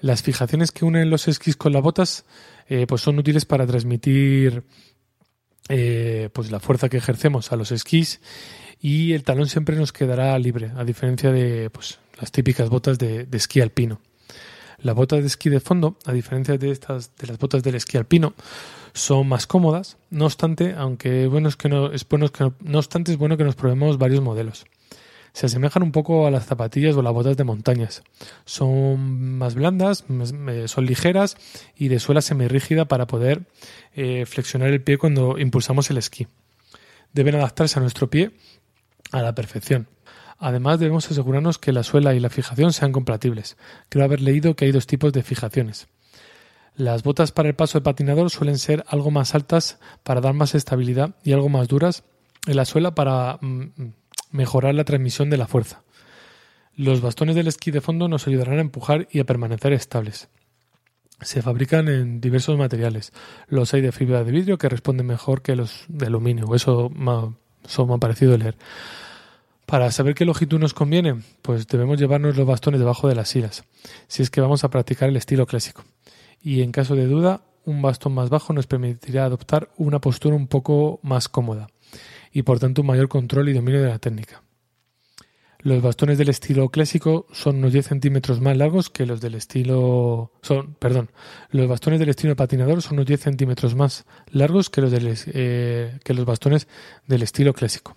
Las 0.00 0.22
fijaciones 0.22 0.72
que 0.72 0.84
unen 0.84 1.08
los 1.08 1.28
esquís 1.28 1.56
con 1.56 1.72
las 1.72 1.82
botas 1.82 2.24
eh, 2.68 2.86
pues 2.88 3.00
son 3.00 3.18
útiles 3.18 3.44
para 3.44 3.66
transmitir 3.66 4.64
eh, 5.68 6.28
pues 6.32 6.50
la 6.50 6.60
fuerza 6.60 6.88
que 6.88 6.96
ejercemos 6.96 7.52
a 7.52 7.56
los 7.56 7.70
esquís 7.72 8.20
y 8.84 9.14
el 9.14 9.22
talón 9.22 9.48
siempre 9.48 9.76
nos 9.76 9.94
quedará 9.94 10.38
libre, 10.38 10.70
a 10.76 10.84
diferencia 10.84 11.32
de 11.32 11.70
pues, 11.70 11.98
las 12.20 12.30
típicas 12.30 12.68
botas 12.68 12.98
de, 12.98 13.24
de 13.24 13.36
esquí 13.38 13.62
alpino. 13.62 13.98
Las 14.76 14.94
botas 14.94 15.22
de 15.22 15.26
esquí 15.26 15.48
de 15.48 15.58
fondo, 15.58 15.96
a 16.04 16.12
diferencia 16.12 16.58
de 16.58 16.70
estas 16.70 17.16
de 17.16 17.28
las 17.28 17.38
botas 17.38 17.62
del 17.62 17.76
esquí 17.76 17.96
alpino, 17.96 18.34
son 18.92 19.26
más 19.26 19.46
cómodas. 19.46 19.96
No 20.10 20.26
obstante, 20.26 20.74
aunque 20.76 21.28
bueno 21.28 21.48
es 21.48 21.56
que 21.56 21.70
no 21.70 21.92
es 21.92 22.06
bueno 22.06 22.28
que 22.28 22.52
no, 22.60 22.78
obstante 22.78 23.10
es 23.10 23.16
bueno 23.16 23.38
que 23.38 23.44
nos 23.44 23.54
probemos 23.54 23.96
varios 23.96 24.20
modelos. 24.20 24.66
Se 25.32 25.46
asemejan 25.46 25.82
un 25.82 25.90
poco 25.90 26.26
a 26.26 26.30
las 26.30 26.44
zapatillas 26.44 26.94
o 26.94 27.00
las 27.00 27.14
botas 27.14 27.38
de 27.38 27.44
montañas. 27.44 28.02
Son 28.44 29.38
más 29.38 29.54
blandas, 29.54 30.04
son 30.66 30.84
ligeras 30.84 31.38
y 31.74 31.88
de 31.88 32.00
suela 32.00 32.20
semirrígida 32.20 32.84
para 32.84 33.06
poder 33.06 33.44
eh, 33.94 34.26
flexionar 34.26 34.68
el 34.68 34.82
pie 34.82 34.98
cuando 34.98 35.38
impulsamos 35.38 35.88
el 35.88 35.96
esquí. 35.96 36.26
Deben 37.14 37.36
adaptarse 37.36 37.78
a 37.78 37.82
nuestro 37.82 38.10
pie 38.10 38.32
a 39.18 39.22
la 39.22 39.34
perfección. 39.34 39.88
Además, 40.38 40.78
debemos 40.78 41.10
asegurarnos 41.10 41.58
que 41.58 41.72
la 41.72 41.84
suela 41.84 42.14
y 42.14 42.20
la 42.20 42.30
fijación 42.30 42.72
sean 42.72 42.92
compatibles. 42.92 43.56
Creo 43.88 44.04
haber 44.04 44.20
leído 44.20 44.56
que 44.56 44.64
hay 44.64 44.72
dos 44.72 44.86
tipos 44.86 45.12
de 45.12 45.22
fijaciones. 45.22 45.86
Las 46.76 47.04
botas 47.04 47.30
para 47.30 47.48
el 47.48 47.54
paso 47.54 47.78
de 47.78 47.84
patinador 47.84 48.30
suelen 48.30 48.58
ser 48.58 48.84
algo 48.88 49.12
más 49.12 49.34
altas 49.36 49.78
para 50.02 50.20
dar 50.20 50.34
más 50.34 50.56
estabilidad 50.56 51.14
y 51.22 51.32
algo 51.32 51.48
más 51.48 51.68
duras 51.68 52.02
en 52.46 52.56
la 52.56 52.64
suela 52.64 52.96
para 52.96 53.38
mm, 53.40 53.92
mejorar 54.32 54.74
la 54.74 54.84
transmisión 54.84 55.30
de 55.30 55.36
la 55.36 55.46
fuerza. 55.46 55.82
Los 56.76 57.00
bastones 57.00 57.36
del 57.36 57.46
esquí 57.46 57.70
de 57.70 57.80
fondo 57.80 58.08
nos 58.08 58.26
ayudarán 58.26 58.58
a 58.58 58.62
empujar 58.62 59.06
y 59.12 59.20
a 59.20 59.24
permanecer 59.24 59.72
estables. 59.72 60.28
Se 61.20 61.40
fabrican 61.40 61.86
en 61.86 62.20
diversos 62.20 62.58
materiales. 62.58 63.12
Los 63.46 63.72
hay 63.72 63.80
de 63.80 63.92
fibra 63.92 64.24
de 64.24 64.32
vidrio 64.32 64.58
que 64.58 64.68
responden 64.68 65.06
mejor 65.06 65.42
que 65.42 65.54
los 65.54 65.84
de 65.86 66.06
aluminio. 66.06 66.52
Eso 66.56 66.90
me 66.90 67.12
ha, 67.12 67.98
parecido 67.98 68.36
leer. 68.36 68.56
Para 69.74 69.90
saber 69.90 70.14
qué 70.14 70.24
longitud 70.24 70.60
nos 70.60 70.72
conviene, 70.72 71.20
pues 71.42 71.66
debemos 71.66 71.98
llevarnos 71.98 72.36
los 72.36 72.46
bastones 72.46 72.78
debajo 72.78 73.08
de 73.08 73.16
las 73.16 73.28
sillas, 73.28 73.64
si 74.06 74.22
es 74.22 74.30
que 74.30 74.40
vamos 74.40 74.62
a 74.62 74.70
practicar 74.70 75.08
el 75.08 75.16
estilo 75.16 75.46
clásico. 75.46 75.82
Y 76.40 76.62
en 76.62 76.70
caso 76.70 76.94
de 76.94 77.08
duda, 77.08 77.42
un 77.64 77.82
bastón 77.82 78.14
más 78.14 78.30
bajo 78.30 78.52
nos 78.52 78.68
permitirá 78.68 79.24
adoptar 79.24 79.72
una 79.76 80.00
postura 80.00 80.36
un 80.36 80.46
poco 80.46 81.00
más 81.02 81.28
cómoda 81.28 81.66
y 82.30 82.42
por 82.42 82.60
tanto 82.60 82.82
un 82.82 82.86
mayor 82.86 83.08
control 83.08 83.48
y 83.48 83.52
dominio 83.52 83.82
de 83.82 83.88
la 83.88 83.98
técnica. 83.98 84.44
Los 85.58 85.82
bastones 85.82 86.18
del 86.18 86.28
estilo 86.28 86.68
clásico 86.68 87.26
son 87.32 87.56
unos 87.56 87.72
10 87.72 87.84
centímetros 87.84 88.40
más 88.40 88.56
largos 88.56 88.90
que 88.90 89.06
los 89.06 89.20
del 89.20 89.34
estilo. 89.34 90.30
Son, 90.42 90.74
perdón, 90.74 91.10
los 91.50 91.66
bastones 91.66 91.98
del 91.98 92.10
estilo 92.10 92.36
patinador 92.36 92.80
son 92.80 92.92
unos 92.92 93.06
10 93.06 93.20
centímetros 93.20 93.74
más 93.74 94.06
largos 94.30 94.70
que 94.70 94.82
los, 94.82 94.92
eh, 94.94 95.98
que 96.04 96.14
los 96.14 96.26
bastones 96.26 96.68
del 97.08 97.24
estilo 97.24 97.52
clásico. 97.54 97.96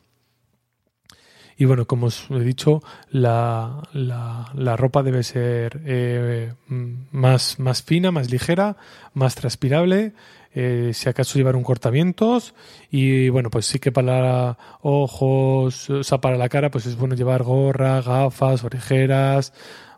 Y 1.57 1.65
bueno, 1.65 1.87
como 1.87 2.07
os 2.07 2.27
he 2.29 2.39
dicho, 2.39 2.83
la, 3.09 3.81
la, 3.91 4.75
ropa 4.77 5.01
debe 5.01 5.23
ser 5.23 5.81
eh, 5.85 6.53
más, 6.67 7.59
más 7.59 7.81
fina, 7.81 8.11
más 8.11 8.29
ligera, 8.29 8.77
más 9.13 9.33
transpirable 9.33 10.13
eh, 10.59 10.91
si 10.93 11.07
acaso 11.07 11.37
llevar 11.37 11.55
un 11.55 11.63
cortamientos 11.63 12.55
y 12.89 13.29
bueno, 13.29 13.51
pues 13.51 13.67
sí 13.67 13.77
que 13.77 13.91
para 13.91 14.57
ojos, 14.81 15.87
o 15.89 16.03
sea, 16.03 16.19
para 16.19 16.35
la 16.35 16.49
cara, 16.49 16.71
pues 16.71 16.87
es 16.87 16.95
bueno 16.95 17.13
llevar 17.13 17.43
gorra, 17.43 18.01
gafas, 18.01 18.63
orejeras. 18.63 19.53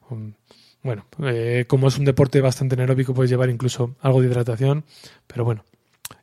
Um, 0.10 0.34
bueno, 0.84 1.06
eh, 1.24 1.64
como 1.68 1.88
es 1.88 1.98
un 1.98 2.04
deporte 2.04 2.42
bastante 2.42 2.76
aeróbico, 2.78 3.14
puedes 3.14 3.30
llevar 3.30 3.50
incluso 3.50 3.96
algo 4.02 4.22
de 4.22 4.28
hidratación, 4.28 4.84
pero 5.28 5.46
bueno, 5.46 5.64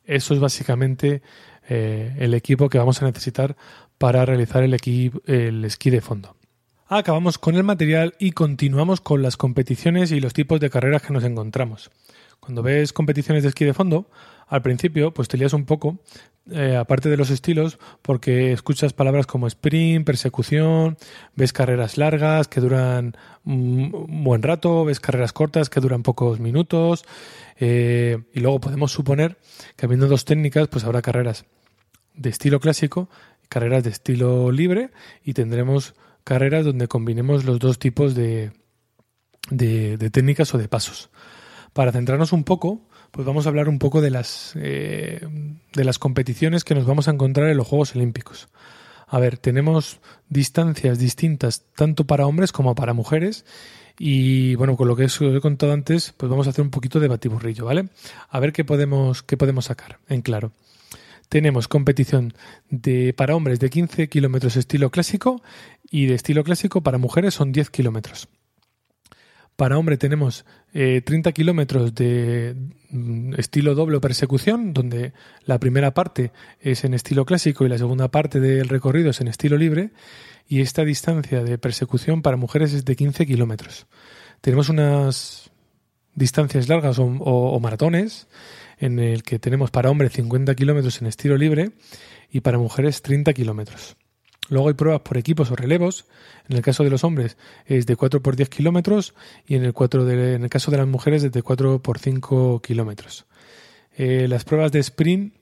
eso 0.05 0.35
es 0.35 0.41
básicamente 0.41 1.23
el 1.69 2.33
equipo 2.35 2.69
que 2.69 2.79
vamos 2.79 3.03
a 3.03 3.07
necesitar 3.07 3.57
para 3.99 4.25
realizar 4.25 4.63
el, 4.63 4.75
el 5.27 5.65
esquí 5.65 5.91
de 5.91 6.01
fondo. 6.01 6.37
Acabamos 6.89 7.39
con 7.39 7.57
el 7.57 7.65
material 7.65 8.15
y 8.19 8.31
continuamos 8.31 9.01
con 9.01 9.21
las 9.21 9.37
competiciones 9.37 10.13
y 10.13 10.21
los 10.21 10.35
tipos 10.35 10.61
de 10.61 10.71
carreras 10.71 11.03
que 11.03 11.13
nos 11.13 11.25
encontramos. 11.25 11.91
Cuando 12.39 12.63
ves 12.63 12.93
competiciones 12.93 13.43
de 13.43 13.49
esquí 13.49 13.65
de 13.65 13.75
fondo, 13.75 14.09
al 14.47 14.63
principio 14.63 15.13
pues 15.13 15.27
te 15.27 15.37
lías 15.37 15.53
un 15.53 15.65
poco, 15.65 15.99
eh, 16.49 16.77
aparte 16.77 17.09
de 17.09 17.17
los 17.17 17.31
estilos, 17.31 17.79
porque 18.03 18.53
escuchas 18.53 18.93
palabras 18.93 19.27
como 19.27 19.49
sprint, 19.49 20.07
persecución, 20.07 20.97
ves 21.35 21.53
carreras 21.53 21.99
largas 21.99 22.47
que 22.47 22.61
duran 22.61 23.17
un 23.45 24.23
buen 24.23 24.43
rato, 24.43 24.85
ves 24.85 25.01
carreras 25.01 25.33
cortas 25.33 25.69
que 25.69 25.81
duran 25.81 26.05
pocos 26.05 26.39
minutos, 26.39 27.05
eh, 27.59 28.19
y 28.33 28.39
luego 28.39 28.61
podemos 28.61 28.93
suponer 28.93 29.39
que 29.75 29.87
habiendo 29.87 30.07
dos 30.07 30.25
técnicas, 30.25 30.69
pues 30.69 30.85
habrá 30.85 31.03
carreras 31.03 31.47
de 32.15 32.31
estilo 32.31 32.61
clásico, 32.61 33.09
carreras 33.49 33.85
de 33.85 33.91
estilo 33.91 34.51
libre, 34.53 34.91
y 35.25 35.35
tendremos 35.35 35.95
carreras 36.25 36.65
donde 36.65 36.89
combinemos 36.89 37.45
los 37.45 37.59
dos 37.59 37.79
tipos 37.79 38.15
de, 38.15 38.53
de 39.51 40.11
técnicas 40.11 40.55
o 40.55 40.59
de 40.59 40.69
pasos. 40.69 41.11
Para 41.73 41.93
centrarnos 41.93 42.33
un 42.33 42.45
poco, 42.45 42.89
pues 43.11 43.27
vamos 43.27 43.47
a 43.47 43.49
hablar 43.49 43.69
un 43.69 43.79
poco 43.79 44.01
de 44.01 44.11
las, 44.11 44.53
eh, 44.57 45.27
de 45.73 45.85
las 45.85 45.99
competiciones 45.99 46.65
que 46.65 46.75
nos 46.75 46.85
vamos 46.85 47.09
a 47.09 47.13
encontrar 47.13 47.49
en 47.49 47.57
los 47.57 47.67
Juegos 47.67 47.95
Olímpicos. 47.97 48.49
A 49.07 49.19
ver, 49.19 49.39
tenemos 49.39 50.01
distancias 50.29 50.99
distintas 50.99 51.65
tanto 51.75 52.07
para 52.07 52.27
hombres 52.27 52.53
como 52.53 52.75
para 52.75 52.93
mujeres 52.93 53.45
y 53.99 54.55
bueno, 54.57 54.77
con 54.77 54.89
lo 54.89 54.97
que 54.97 55.05
os 55.05 55.21
he 55.23 55.41
contado 55.41 55.73
antes, 55.73 56.13
pues 56.17 56.29
vamos 56.29 56.47
a 56.47 56.51
hacer 56.51 56.63
un 56.63 56.71
poquito 56.71 57.01
de 57.01 57.09
batiburrillo, 57.09 57.65
¿vale? 57.65 57.89
A 58.29 58.41
ver 58.41 58.53
qué 58.53 58.65
podemos, 58.65 59.23
qué 59.23 59.37
podemos 59.37 59.67
sacar 59.67 59.99
en 60.09 60.23
claro. 60.23 60.53
Tenemos 61.29 61.69
competición 61.69 62.35
de, 62.71 63.13
para 63.13 63.35
hombres 63.35 63.61
de 63.61 63.71
15 63.71 64.09
kilómetros 64.09 64.57
estilo 64.57 64.91
clásico 64.91 65.43
y 65.91 66.07
de 66.07 66.15
estilo 66.15 66.45
clásico 66.45 66.83
para 66.83 66.99
mujeres 66.99 67.35
son 67.35 67.53
10 67.53 67.71
kilómetros. 67.71 68.29
Para 69.57 69.79
hombre 69.79 69.97
tenemos 69.97 70.45
30 70.73 71.31
eh, 71.31 71.33
kilómetros 71.33 71.95
de 71.95 72.55
mm, 72.91 73.35
estilo 73.39 73.75
doble 73.75 74.01
persecución, 74.01 74.75
donde 74.75 75.15
la 75.47 75.59
primera 75.59 75.95
parte 75.95 76.31
es 76.61 76.85
en 76.85 76.93
estilo 76.93 77.25
clásico 77.25 77.65
y 77.65 77.71
la 77.71 77.79
segunda 77.79 78.09
parte 78.09 78.39
del 78.39 78.69
recorrido 78.69 79.11
es 79.11 79.21
en 79.23 79.29
estilo 79.29 79.57
libre. 79.57 79.93
Y 80.47 80.61
esta 80.61 80.85
distancia 80.85 81.43
de 81.43 81.57
persecución 81.57 82.21
para 82.21 82.37
mujeres 82.37 82.75
es 82.75 82.85
de 82.85 82.97
15 82.97 83.27
kilómetros. 83.27 83.87
Tenemos 84.43 84.69
unas 84.69 85.51
distancias 86.15 86.69
largas 86.69 86.99
o, 86.99 87.61
maratones 87.61 88.27
en 88.79 88.99
el 88.99 89.23
que 89.23 89.39
tenemos 89.39 89.71
para 89.71 89.91
hombre 89.91 90.09
50 90.09 90.55
kilómetros 90.55 91.01
en 91.01 91.09
estilo 91.09 91.37
libre 91.37 91.73
y 92.31 92.41
para 92.41 92.59
mujeres 92.59 93.03
30 93.03 93.33
kilómetros. 93.33 93.97
Luego 94.49 94.69
hay 94.69 94.75
pruebas 94.75 95.01
por 95.01 95.17
equipos 95.17 95.51
o 95.51 95.57
relevos. 95.57 96.07
En 96.49 96.57
el 96.57 96.63
caso 96.63 96.85
de 96.85 96.91
los 96.91 97.05
hombres 97.05 97.37
es 97.67 97.87
de 97.87 97.97
4 97.97 98.23
por 98.23 98.37
10 98.37 98.49
kilómetros 98.49 99.15
y 99.47 99.57
en 99.57 99.65
el, 99.65 99.73
4 99.73 100.05
de, 100.05 100.35
en 100.35 100.45
el 100.45 100.51
caso 100.51 100.71
de 100.71 100.77
las 100.77 100.87
mujeres 100.87 101.25
es 101.25 101.33
de 101.33 101.43
4 101.43 101.83
por 101.83 101.99
5 101.99 102.61
kilómetros. 102.63 103.27
Eh, 103.97 104.27
las 104.29 104.45
pruebas 104.45 104.73
de 104.73 104.81
sprint 104.81 105.35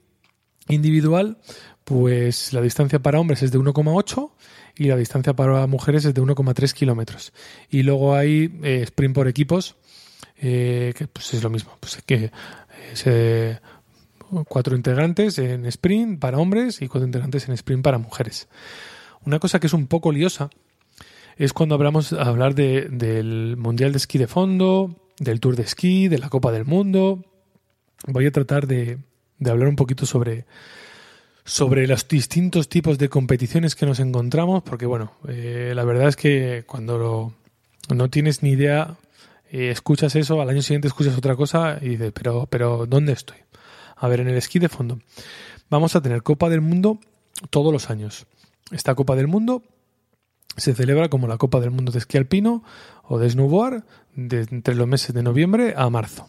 individual, 0.69 1.39
pues 1.85 2.53
la 2.53 2.63
distancia 2.63 3.01
para 3.01 3.21
hombres 3.21 3.43
es 3.43 3.53
de 3.53 3.59
1,8 3.59 4.31
y 4.77 4.85
la 4.85 4.97
distancia 4.97 5.35
para 5.35 5.67
mujeres 5.67 6.05
es 6.05 6.15
de 6.15 6.23
1,3 6.23 6.73
kilómetros. 6.73 7.33
Y 7.69 7.83
luego 7.83 8.15
hay 8.15 8.59
eh, 8.63 8.83
sprint 8.85 9.15
por 9.15 9.29
equipos, 9.29 9.77
eh, 10.37 10.95
que 10.97 11.07
pues 11.07 11.35
es 11.35 11.43
lo 11.43 11.51
mismo, 11.51 11.77
pues 11.81 12.03
cuatro 14.49 14.77
integrantes 14.77 15.39
en 15.39 15.67
sprint 15.67 16.19
para 16.19 16.39
hombres 16.39 16.83
y 16.83 16.89
cuatro 16.89 17.07
integrantes 17.07 17.49
en 17.49 17.55
sprint 17.55 17.83
para 17.83 17.99
mujeres. 17.99 18.49
Una 19.25 19.39
cosa 19.39 19.61
que 19.61 19.67
es 19.67 19.73
un 19.73 19.87
poco 19.87 20.13
liosa 20.13 20.51
es 21.37 21.53
cuando 21.53 21.75
hablamos 21.75 22.13
hablar 22.13 22.55
de, 22.55 22.89
del 22.91 23.57
Mundial 23.57 23.93
de 23.93 23.99
Esquí 23.99 24.19
de 24.19 24.27
Fondo, 24.27 24.97
del 25.19 25.41
Tour 25.41 25.57
de 25.57 25.63
Esquí, 25.63 26.09
de 26.09 26.19
la 26.19 26.29
Copa 26.29 26.53
del 26.53 26.65
Mundo. 26.65 27.25
Voy 28.07 28.27
a 28.27 28.33
tratar 28.33 28.67
de, 28.67 28.99
hablar 29.45 29.69
un 29.69 29.77
poquito 29.77 30.07
sobre, 30.07 30.45
sobre 31.45 31.87
los 31.87 32.07
distintos 32.07 32.69
tipos 32.69 32.99
de 32.99 33.09
competiciones 33.09 33.75
que 33.75 33.87
nos 33.87 33.99
encontramos, 33.99 34.63
porque 34.63 34.87
bueno, 34.87 35.13
eh, 35.29 35.73
la 35.75 35.85
verdad 35.85 36.09
es 36.09 36.17
que 36.17 36.65
cuando 36.67 37.33
no 37.93 38.11
tienes 38.11 38.43
ni 38.43 38.51
idea, 38.51 38.97
eh, 39.55 39.71
escuchas 39.71 40.17
eso, 40.17 40.41
al 40.41 40.51
año 40.51 40.63
siguiente 40.63 40.89
escuchas 40.89 41.17
otra 41.17 41.37
cosa 41.37 41.79
y 41.81 41.91
dices, 41.91 42.11
pero, 42.13 42.47
pero 42.51 42.87
¿dónde 42.87 43.13
estoy? 43.13 43.37
A 43.95 44.09
ver, 44.09 44.19
en 44.19 44.27
el 44.27 44.37
esquí 44.37 44.59
de 44.59 44.69
fondo 44.69 44.99
vamos 45.71 45.95
a 45.95 46.03
tener 46.03 46.25
Copa 46.25 46.49
del 46.49 46.61
Mundo 46.61 46.99
todos 47.51 47.73
los 47.73 47.89
años. 47.89 48.27
Esta 48.73 48.97
Copa 48.97 49.15
del 49.15 49.29
Mundo 49.29 49.63
se 50.57 50.75
celebra 50.75 51.09
como 51.09 51.29
la 51.29 51.39
Copa 51.39 51.61
del 51.61 51.71
Mundo 51.71 51.93
de 51.93 51.99
esquí 51.99 52.19
alpino 52.19 52.65
o 53.05 53.21
de 53.21 53.31
snowboard 53.31 53.85
de, 54.17 54.41
entre 54.51 54.75
los 54.75 54.89
meses 54.89 55.15
de 55.15 55.23
noviembre 55.23 55.75
a 55.77 55.89
marzo. 55.89 56.29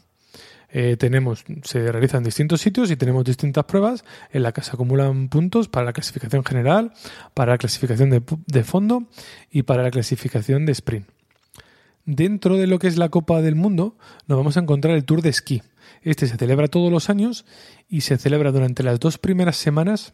Eh, 0.70 0.96
tenemos, 0.96 1.46
se 1.64 1.92
realizan 1.92 2.24
distintos 2.24 2.62
sitios 2.62 2.92
y 2.92 2.96
tenemos 2.96 3.24
distintas 3.24 3.66
pruebas 3.66 4.06
en 4.34 4.44
las 4.44 4.54
que 4.54 4.62
se 4.62 4.70
acumulan 4.70 5.30
puntos 5.30 5.68
para 5.68 5.88
la 5.88 5.94
clasificación 5.94 6.46
general, 6.46 6.94
para 7.34 7.54
la 7.54 7.58
clasificación 7.58 8.12
de 8.12 8.64
fondo 8.64 9.08
y 9.50 9.64
para 9.64 9.82
la 9.82 9.90
clasificación 9.90 10.68
de 10.68 10.74
sprint. 10.74 11.15
Dentro 12.06 12.58
de 12.58 12.68
lo 12.68 12.78
que 12.78 12.88
es 12.88 12.98
la 12.98 13.10
Copa 13.10 13.42
del 13.42 13.56
Mundo 13.56 13.98
nos 14.28 14.38
vamos 14.38 14.58
a 14.58 14.60
encontrar 14.60 14.96
el 14.96 15.06
Tour 15.06 15.22
de 15.22 15.30
Esquí. 15.30 15.64
Este 16.02 16.28
se 16.28 16.38
celebra 16.38 16.68
todos 16.68 16.92
los 16.92 17.10
años 17.10 17.46
y 17.90 18.02
se 18.02 18.18
celebra 18.18 18.52
durante 18.52 18.84
las 18.84 19.00
dos 19.00 19.18
primeras 19.18 19.58
semanas 19.58 20.14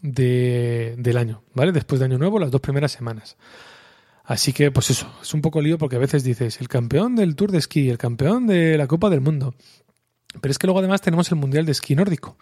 de, 0.00 0.94
del 0.98 1.18
año, 1.18 1.42
¿vale? 1.54 1.72
Después 1.72 1.98
de 1.98 2.06
Año 2.06 2.18
Nuevo, 2.18 2.38
las 2.38 2.50
dos 2.50 2.62
primeras 2.62 2.92
semanas. 2.92 3.36
Así 4.24 4.52
que, 4.52 4.70
pues 4.70 4.90
eso, 4.90 5.10
es 5.22 5.34
un 5.34 5.42
poco 5.42 5.60
lío 5.60 5.78
porque 5.78 5.96
a 5.96 6.00
veces 6.00 6.24
dices 6.24 6.60
el 6.60 6.68
campeón 6.68 7.16
del 7.16 7.34
Tour 7.36 7.50
de 7.50 7.58
Esquí, 7.58 7.88
el 7.88 7.98
campeón 7.98 8.46
de 8.46 8.78
la 8.78 8.86
Copa 8.86 9.10
del 9.10 9.20
Mundo. 9.20 9.54
Pero 10.40 10.52
es 10.52 10.58
que 10.58 10.66
luego 10.66 10.80
además 10.80 11.00
tenemos 11.00 11.30
el 11.30 11.38
Mundial 11.38 11.66
de 11.66 11.72
Esquí 11.72 11.94
Nórdico, 11.94 12.38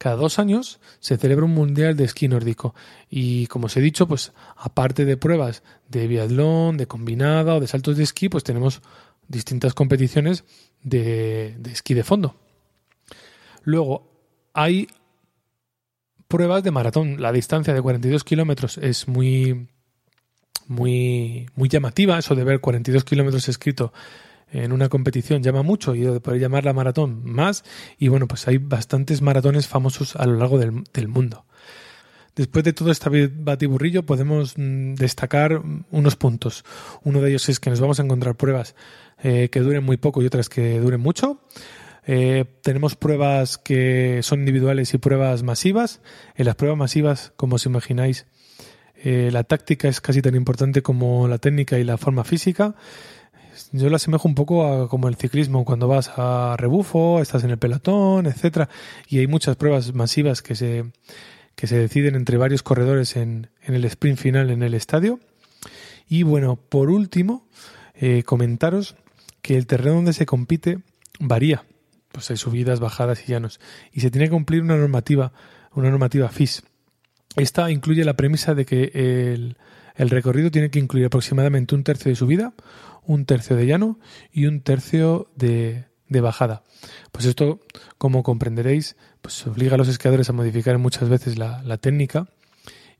Cada 0.00 0.16
dos 0.16 0.38
años 0.38 0.80
se 0.98 1.18
celebra 1.18 1.44
un 1.44 1.52
mundial 1.52 1.94
de 1.94 2.04
esquí 2.04 2.26
nórdico 2.26 2.74
y, 3.10 3.46
como 3.48 3.66
os 3.66 3.76
he 3.76 3.82
dicho, 3.82 4.08
pues 4.08 4.32
aparte 4.56 5.04
de 5.04 5.18
pruebas 5.18 5.62
de 5.90 6.06
biatlón, 6.06 6.78
de 6.78 6.86
combinada 6.86 7.54
o 7.54 7.60
de 7.60 7.66
saltos 7.66 7.98
de 7.98 8.04
esquí, 8.04 8.30
pues 8.30 8.42
tenemos 8.42 8.80
distintas 9.28 9.74
competiciones 9.74 10.44
de, 10.82 11.54
de 11.58 11.70
esquí 11.70 11.92
de 11.92 12.02
fondo. 12.02 12.34
Luego 13.62 14.10
hay 14.54 14.88
pruebas 16.28 16.62
de 16.62 16.70
maratón. 16.70 17.20
La 17.20 17.30
distancia 17.30 17.74
de 17.74 17.82
42 17.82 18.24
kilómetros 18.24 18.78
es 18.78 19.06
muy, 19.06 19.68
muy, 20.66 21.46
muy 21.56 21.68
llamativa. 21.68 22.18
Eso 22.18 22.34
de 22.34 22.44
ver 22.44 22.60
42 22.60 23.04
kilómetros 23.04 23.50
escrito 23.50 23.92
en 24.52 24.72
una 24.72 24.88
competición 24.88 25.42
llama 25.42 25.62
mucho 25.62 25.94
y 25.94 26.00
de 26.00 26.20
poder 26.20 26.40
llamarla 26.40 26.72
maratón 26.72 27.22
más. 27.24 27.64
Y 27.98 28.08
bueno, 28.08 28.26
pues 28.26 28.46
hay 28.48 28.58
bastantes 28.58 29.22
maratones 29.22 29.68
famosos 29.68 30.16
a 30.16 30.26
lo 30.26 30.36
largo 30.36 30.58
del, 30.58 31.08
mundo. 31.08 31.44
Después 32.36 32.64
de 32.64 32.72
todo 32.72 32.90
este 32.90 33.28
batiburrillo 33.28 34.04
podemos 34.04 34.54
mm, 34.56 34.94
destacar 34.94 35.62
unos 35.90 36.16
puntos. 36.16 36.64
Uno 37.02 37.20
de 37.20 37.30
ellos 37.30 37.48
es 37.48 37.60
que 37.60 37.70
nos 37.70 37.80
vamos 37.80 38.00
a 38.00 38.02
encontrar 38.02 38.36
pruebas 38.36 38.74
eh, 39.22 39.48
que 39.50 39.60
duren 39.60 39.84
muy 39.84 39.96
poco 39.96 40.22
y 40.22 40.26
otras 40.26 40.48
que 40.48 40.78
duren 40.80 41.00
mucho. 41.00 41.40
Eh, 42.06 42.44
tenemos 42.62 42.96
pruebas 42.96 43.58
que 43.58 44.20
son 44.22 44.40
individuales 44.40 44.94
y 44.94 44.98
pruebas 44.98 45.42
masivas. 45.42 46.00
En 46.34 46.46
las 46.46 46.56
pruebas 46.56 46.78
masivas, 46.78 47.32
como 47.36 47.56
os 47.56 47.66
imagináis, 47.66 48.26
eh, 49.02 49.30
la 49.32 49.44
táctica 49.44 49.88
es 49.88 50.00
casi 50.00 50.22
tan 50.22 50.34
importante 50.34 50.82
como 50.82 51.28
la 51.28 51.38
técnica 51.38 51.78
y 51.78 51.84
la 51.84 51.98
forma 51.98 52.24
física. 52.24 52.74
Yo 53.72 53.88
la 53.88 53.96
asemejo 53.96 54.28
un 54.28 54.34
poco 54.34 54.66
a 54.66 54.88
como 54.88 55.08
el 55.08 55.16
ciclismo, 55.16 55.64
cuando 55.64 55.88
vas 55.88 56.10
a 56.16 56.56
rebufo, 56.58 57.20
estás 57.20 57.44
en 57.44 57.50
el 57.50 57.58
pelotón, 57.58 58.26
etcétera, 58.26 58.68
y 59.08 59.18
hay 59.18 59.26
muchas 59.26 59.56
pruebas 59.56 59.94
masivas 59.94 60.42
que 60.42 60.54
se, 60.54 60.84
que 61.54 61.66
se 61.66 61.76
deciden 61.76 62.14
entre 62.14 62.36
varios 62.36 62.62
corredores 62.62 63.16
en, 63.16 63.50
en 63.62 63.74
el 63.74 63.84
sprint 63.84 64.18
final 64.18 64.50
en 64.50 64.62
el 64.62 64.74
estadio. 64.74 65.20
Y 66.08 66.22
bueno, 66.22 66.56
por 66.56 66.90
último, 66.90 67.46
eh, 67.94 68.22
comentaros 68.24 68.96
que 69.42 69.56
el 69.56 69.66
terreno 69.66 69.96
donde 69.96 70.12
se 70.12 70.26
compite 70.26 70.80
varía 71.18 71.64
pues 72.12 72.30
hay 72.30 72.36
subidas, 72.36 72.80
bajadas 72.80 73.22
y 73.22 73.32
llanos. 73.32 73.60
Y 73.92 74.00
se 74.00 74.10
tiene 74.10 74.26
que 74.26 74.32
cumplir 74.32 74.62
una 74.62 74.76
normativa, 74.76 75.32
una 75.74 75.90
normativa 75.90 76.28
FIS. 76.28 76.62
Esta 77.36 77.70
incluye 77.70 78.04
la 78.04 78.14
premisa 78.14 78.54
de 78.54 78.66
que 78.66 78.90
el, 78.94 79.56
el 79.96 80.10
recorrido 80.10 80.50
tiene 80.50 80.70
que 80.70 80.78
incluir 80.78 81.06
aproximadamente 81.06 81.74
un 81.74 81.84
tercio 81.84 82.10
de 82.10 82.16
subida, 82.16 82.54
un 83.04 83.24
tercio 83.24 83.56
de 83.56 83.66
llano 83.66 83.98
y 84.32 84.46
un 84.46 84.60
tercio 84.60 85.30
de, 85.36 85.86
bajada. 86.08 86.62
Pues 87.12 87.24
esto, 87.24 87.60
como 87.98 88.22
comprenderéis, 88.22 88.96
pues 89.22 89.46
obliga 89.46 89.74
a 89.74 89.78
los 89.78 89.88
esquiadores 89.88 90.28
a 90.30 90.32
modificar 90.32 90.78
muchas 90.78 91.08
veces 91.08 91.38
la, 91.38 91.62
la, 91.64 91.78
técnica. 91.78 92.28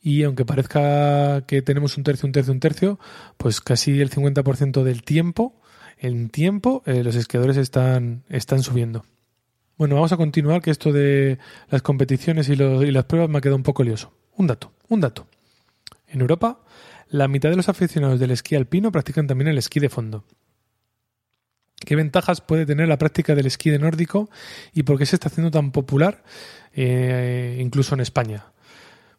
Y 0.03 0.23
aunque 0.23 0.45
parezca 0.45 1.43
que 1.47 1.61
tenemos 1.63 1.97
un 1.99 2.05
tercio, 2.05 2.27
un 2.27 2.33
tercio, 2.33 2.53
un 2.53 2.61
tercio, 2.61 2.99
pues 3.37 3.61
casi 3.61 4.01
el 4.01 4.11
50% 4.11 4.83
del 4.83 5.03
tiempo 5.03 5.61
en 6.01 6.31
tiempo 6.31 6.83
eh, 6.87 7.05
los 7.05 7.15
esquiadores 7.15 7.57
están, 7.57 8.25
están 8.29 8.63
subiendo. 8.63 9.05
Bueno, 9.77 9.95
vamos 9.95 10.13
a 10.13 10.17
continuar, 10.17 10.61
que 10.63 10.71
esto 10.71 10.93
de 10.93 11.39
las 11.69 11.83
competiciones 11.83 12.49
y, 12.49 12.53
y 12.53 12.91
las 12.91 13.05
pruebas 13.05 13.31
me 13.31 13.39
ha 13.39 13.41
quedado 13.41 13.57
un 13.57 13.63
poco 13.63 13.83
lioso. 13.83 14.13
Un 14.37 14.47
dato, 14.47 14.73
un 14.89 15.01
dato. 15.01 15.27
En 16.11 16.21
Europa, 16.21 16.61
la 17.09 17.29
mitad 17.29 17.51
de 17.51 17.57
los 17.57 17.69
aficionados 17.69 18.21
del 18.21 18.33
esquí 18.33 18.57
alpino 18.57 18.93
practican 18.93 19.27
también 19.27 19.49
el 19.49 19.59
esquí 19.59 19.81
de 19.81 19.89
fondo. 19.89 20.25
¿Qué 21.85 21.97
ventajas 21.97 22.41
puede 22.41 22.67
tener 22.67 22.89
la 22.89 22.99
práctica 22.99 23.35
del 23.35 23.47
esquí 23.47 23.71
de 23.71 23.79
nórdico 23.79 24.29
y 24.75 24.83
por 24.83 24.99
qué 24.99 25.07
se 25.07 25.17
está 25.17 25.29
haciendo 25.29 25.51
tan 25.51 25.73
popular 25.73 26.23
eh, 26.75 27.59
incluso 27.61 27.95
en 27.95 28.01
España? 28.01 28.53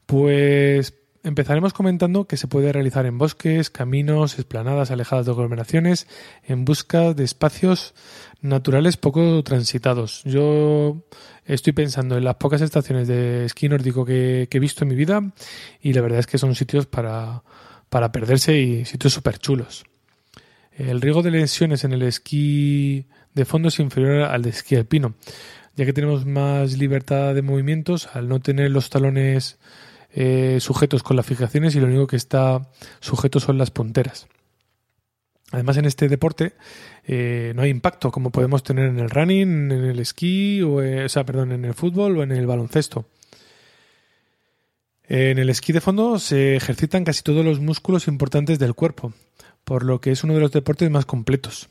Pues 0.05 0.93
Empezaremos 1.23 1.73
comentando 1.73 2.25
que 2.25 2.35
se 2.35 2.47
puede 2.47 2.73
realizar 2.73 3.05
en 3.05 3.19
bosques, 3.19 3.69
caminos, 3.69 4.39
esplanadas 4.39 4.89
alejadas 4.89 5.27
de 5.27 5.31
aglomeraciones, 5.31 6.07
en 6.43 6.65
busca 6.65 7.13
de 7.13 7.23
espacios 7.23 7.93
naturales 8.41 8.97
poco 8.97 9.43
transitados. 9.43 10.23
Yo 10.23 11.05
estoy 11.45 11.73
pensando 11.73 12.17
en 12.17 12.23
las 12.23 12.35
pocas 12.37 12.61
estaciones 12.61 13.07
de 13.07 13.45
esquí 13.45 13.69
nórdico 13.69 14.03
que, 14.03 14.47
he 14.49 14.59
visto 14.59 14.83
en 14.83 14.89
mi 14.89 14.95
vida 14.95 15.21
y 15.79 15.93
la 15.93 16.01
verdad 16.01 16.19
es 16.19 16.25
que 16.25 16.39
son 16.39 16.55
sitios 16.55 16.87
para, 16.87 17.43
para 17.89 18.11
perderse 18.11 18.57
y 18.57 18.85
sitios 18.85 19.13
súper 19.13 19.37
chulos. 19.37 19.83
El 20.71 21.01
riesgo 21.01 21.21
de 21.21 21.29
lesiones 21.29 21.83
en 21.83 21.93
el 21.93 22.01
esquí 22.01 23.05
de 23.35 23.45
fondo 23.45 23.67
es 23.67 23.79
inferior 23.79 24.23
al 24.23 24.41
de 24.41 24.49
esquí 24.49 24.75
alpino, 24.75 25.13
ya 25.75 25.85
que 25.85 25.93
tenemos 25.93 26.25
más 26.25 26.79
libertad 26.79 27.35
de 27.35 27.43
movimientos 27.43 28.09
al 28.11 28.27
no 28.27 28.39
tener 28.39 28.71
los 28.71 28.89
talones 28.89 29.59
eh, 30.13 30.57
sujetos 30.59 31.03
con 31.03 31.15
las 31.15 31.25
fijaciones 31.25 31.75
y 31.75 31.79
lo 31.79 31.87
único 31.87 32.07
que 32.07 32.17
está 32.17 32.69
sujeto 32.99 33.39
son 33.39 33.57
las 33.57 33.71
punteras. 33.71 34.27
Además, 35.51 35.77
en 35.77 35.85
este 35.85 36.07
deporte 36.07 36.53
eh, 37.05 37.51
no 37.55 37.61
hay 37.61 37.69
impacto 37.69 38.11
como 38.11 38.31
podemos 38.31 38.63
tener 38.63 38.85
en 38.85 38.99
el 38.99 39.09
running, 39.09 39.71
en 39.71 39.85
el 39.85 39.99
esquí, 39.99 40.61
o, 40.61 40.81
eh, 40.81 41.05
o, 41.05 41.09
sea, 41.09 41.25
perdón, 41.25 41.51
en 41.51 41.65
el 41.65 41.73
fútbol 41.73 42.17
o 42.17 42.23
en 42.23 42.31
el 42.31 42.47
baloncesto. 42.47 43.05
En 45.03 45.39
el 45.39 45.49
esquí 45.49 45.73
de 45.73 45.81
fondo 45.81 46.19
se 46.19 46.55
ejercitan 46.55 47.03
casi 47.03 47.21
todos 47.21 47.43
los 47.43 47.59
músculos 47.59 48.07
importantes 48.07 48.59
del 48.59 48.75
cuerpo, 48.75 49.13
por 49.65 49.83
lo 49.83 49.99
que 49.99 50.11
es 50.11 50.23
uno 50.23 50.35
de 50.35 50.39
los 50.39 50.53
deportes 50.53 50.89
más 50.89 51.05
completos. 51.05 51.69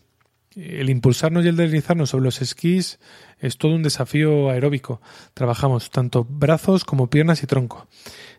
El 0.56 0.90
impulsarnos 0.90 1.44
y 1.44 1.48
el 1.48 1.54
deslizarnos 1.54 2.10
sobre 2.10 2.24
los 2.24 2.42
esquís 2.42 2.98
es 3.38 3.56
todo 3.56 3.72
un 3.72 3.84
desafío 3.84 4.50
aeróbico. 4.50 5.00
Trabajamos 5.32 5.90
tanto 5.90 6.26
brazos 6.28 6.84
como 6.84 7.08
piernas 7.08 7.44
y 7.44 7.46
tronco. 7.46 7.86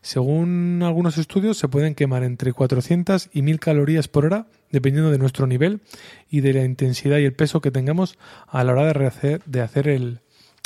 Según 0.01 0.81
algunos 0.83 1.17
estudios, 1.17 1.57
se 1.57 1.69
pueden 1.69 1.95
quemar 1.95 2.23
entre 2.23 2.51
400 2.51 3.29
y 3.31 3.43
1000 3.43 3.59
calorías 3.61 4.09
por 4.09 4.25
hora, 4.25 4.47
dependiendo 4.71 5.09
de 5.09 5.19
nuestro 5.19 5.47
nivel 5.47 5.79
y 6.29 6.41
de 6.41 6.51
la 6.51 6.65
intensidad 6.65 7.17
y 7.17 7.23
el 7.23 7.33
peso 7.33 7.61
que 7.61 7.71
tengamos 7.71 8.17
a 8.45 8.65
la 8.65 8.73
hora 8.73 8.91
de 9.45 9.61
hacer, 9.61 9.87
el, 9.87 10.19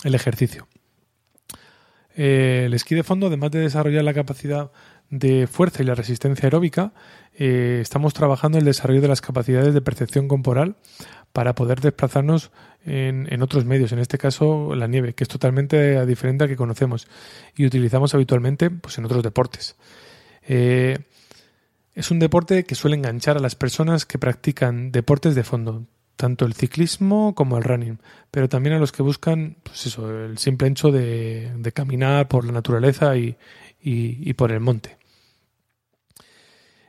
ejercicio. 0.03 0.67
El 2.15 2.73
esquí 2.73 2.95
de 2.95 3.03
fondo, 3.03 3.27
además 3.27 3.51
de 3.51 3.59
desarrollar 3.59 4.03
la 4.03 4.15
capacidad 4.15 4.71
de 5.11 5.45
fuerza 5.45 5.83
y 5.83 5.85
la 5.85 5.93
resistencia 5.93 6.47
aeróbica, 6.47 6.93
eh, 7.37 7.79
estamos 7.81 8.15
trabajando 8.15 8.57
el 8.57 8.65
desarrollo 8.65 9.01
de 9.01 9.09
las 9.09 9.21
capacidades 9.21 9.75
de 9.75 9.81
percepción 9.81 10.27
corporal 10.27 10.77
para 11.35 11.53
poder 11.53 11.81
desplazarnos 11.81 12.49
en, 12.85 13.41
otros 13.41 13.65
medios, 13.65 13.91
en 13.91 13.99
este 13.99 14.17
caso 14.17 14.73
la 14.73 14.87
nieve, 14.87 15.15
que 15.15 15.25
es 15.25 15.27
totalmente 15.27 16.05
diferente 16.05 16.45
al 16.45 16.49
que 16.49 16.55
conocemos 16.55 17.09
y 17.57 17.65
utilizamos 17.65 18.13
habitualmente 18.15 18.69
pues, 18.69 18.97
en 18.99 19.03
otros 19.03 19.21
deportes. 19.21 19.75
Eh, 20.47 20.97
es 21.93 22.09
un 22.09 22.19
deporte 22.19 22.63
que 22.63 22.75
suele 22.75 22.95
enganchar 22.95 23.35
a 23.35 23.41
las 23.41 23.55
personas 23.55 24.05
que 24.05 24.17
practican 24.17 24.93
deportes 24.93 25.35
de 25.35 25.43
fondo, 25.43 25.83
tanto 26.15 26.45
el 26.45 26.53
ciclismo 26.53 27.35
como 27.35 27.57
el 27.57 27.65
running, 27.65 27.99
pero 28.31 28.47
también 28.47 28.77
a 28.77 28.79
los 28.79 28.93
que 28.93 29.03
buscan 29.03 29.57
pues 29.61 29.87
eso, 29.87 30.09
el 30.23 30.37
simple 30.37 30.69
hecho 30.69 30.89
de, 30.89 31.51
caminar 31.73 32.29
por 32.29 32.45
la 32.45 32.53
naturaleza 32.53 33.17
y, 33.17 33.35
y 33.81 34.33
por 34.35 34.53
el 34.53 34.61
monte. 34.61 34.97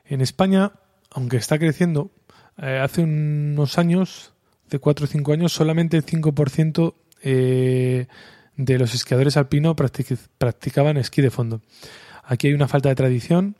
En 0.05 0.21
España, 0.21 0.71
aunque 1.11 1.35
está 1.35 1.59
creciendo, 1.59 2.11
eh, 2.57 2.79
hace 2.81 3.01
unos 3.03 3.77
años 3.77 4.33
de 4.69 4.79
4 4.79 5.05
o 5.05 5.07
5 5.07 5.33
años, 5.33 5.53
solamente 5.53 5.97
el 5.97 6.05
5% 6.05 6.93
eh, 7.23 8.07
de 8.55 8.79
los 8.79 8.93
esquiadores 8.93 9.37
alpinos 9.37 9.75
practicaban 10.37 10.97
esquí 10.97 11.21
de 11.21 11.29
fondo. 11.29 11.61
Aquí 12.23 12.47
hay 12.47 12.53
una 12.53 12.67
falta 12.67 12.89
de 12.89 12.95
tradición, 12.95 13.55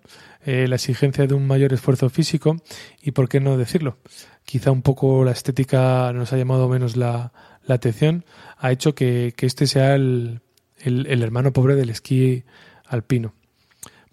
eh, 0.45 0.67
la 0.67 0.75
exigencia 0.75 1.25
de 1.25 1.33
un 1.33 1.47
mayor 1.47 1.73
esfuerzo 1.73 2.09
físico 2.09 2.57
y, 3.01 3.11
¿por 3.11 3.29
qué 3.29 3.39
no 3.39 3.57
decirlo? 3.57 3.97
Quizá 4.43 4.71
un 4.71 4.81
poco 4.81 5.23
la 5.23 5.31
estética 5.31 6.11
nos 6.13 6.33
ha 6.33 6.37
llamado 6.37 6.67
menos 6.67 6.97
la, 6.97 7.31
atención, 7.67 8.25
ha 8.57 8.71
hecho 8.71 8.95
que, 8.95 9.33
este 9.39 9.67
sea 9.67 9.95
el, 9.95 10.41
el, 10.79 11.23
hermano 11.23 11.53
pobre 11.53 11.75
del 11.75 11.89
esquí 11.89 12.43
alpino. 12.85 13.33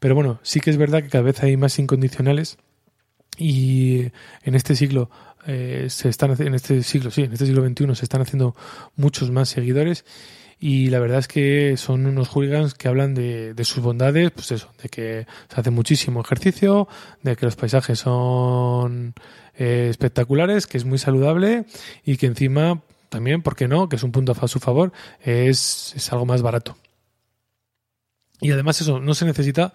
Pero 0.00 0.14
bueno, 0.14 0.40
sí 0.42 0.60
que 0.60 0.70
es 0.70 0.76
verdad 0.76 1.02
que 1.02 1.08
cada 1.08 1.22
vez 1.22 1.42
hay 1.42 1.56
más 1.56 1.78
incondicionales 1.78 2.58
y 3.38 4.10
en 4.42 4.54
este 4.54 4.76
siglo 4.76 5.10
eh, 5.46 5.86
se 5.88 6.08
están 6.08 6.34
en 6.40 6.54
este 6.54 6.82
siglo, 6.82 7.10
sí, 7.10 7.22
en 7.22 7.32
este 7.32 7.46
siglo 7.46 7.66
XXI 7.66 7.94
se 7.94 8.04
están 8.04 8.22
haciendo 8.22 8.54
muchos 8.96 9.30
más 9.30 9.48
seguidores 9.48 10.04
y 10.58 10.88
la 10.88 10.98
verdad 10.98 11.18
es 11.18 11.28
que 11.28 11.76
son 11.76 12.06
unos 12.06 12.28
hooligans 12.28 12.74
que 12.74 12.88
hablan 12.88 13.14
de, 13.14 13.52
de, 13.54 13.64
sus 13.64 13.82
bondades, 13.82 14.30
pues 14.30 14.52
eso, 14.52 14.70
de 14.82 14.88
que 14.88 15.26
se 15.48 15.60
hace 15.60 15.70
muchísimo 15.70 16.20
ejercicio, 16.20 16.88
de 17.22 17.36
que 17.36 17.44
los 17.44 17.56
paisajes 17.56 17.98
son 17.98 19.14
eh, 19.56 19.88
espectaculares, 19.90 20.66
que 20.66 20.78
es 20.78 20.84
muy 20.84 20.98
saludable 20.98 21.66
y 22.04 22.16
que 22.16 22.26
encima 22.26 22.82
también, 23.08 23.42
¿por 23.42 23.56
qué 23.56 23.68
no?, 23.68 23.88
que 23.88 23.96
es 23.96 24.02
un 24.02 24.12
punto 24.12 24.34
a 24.40 24.48
su 24.48 24.58
favor, 24.58 24.92
es, 25.20 25.92
es 25.94 26.12
algo 26.12 26.26
más 26.26 26.42
barato. 26.42 26.76
Y 28.44 28.52
además 28.52 28.78
eso, 28.78 29.00
no 29.00 29.14
se 29.14 29.24
necesita 29.24 29.72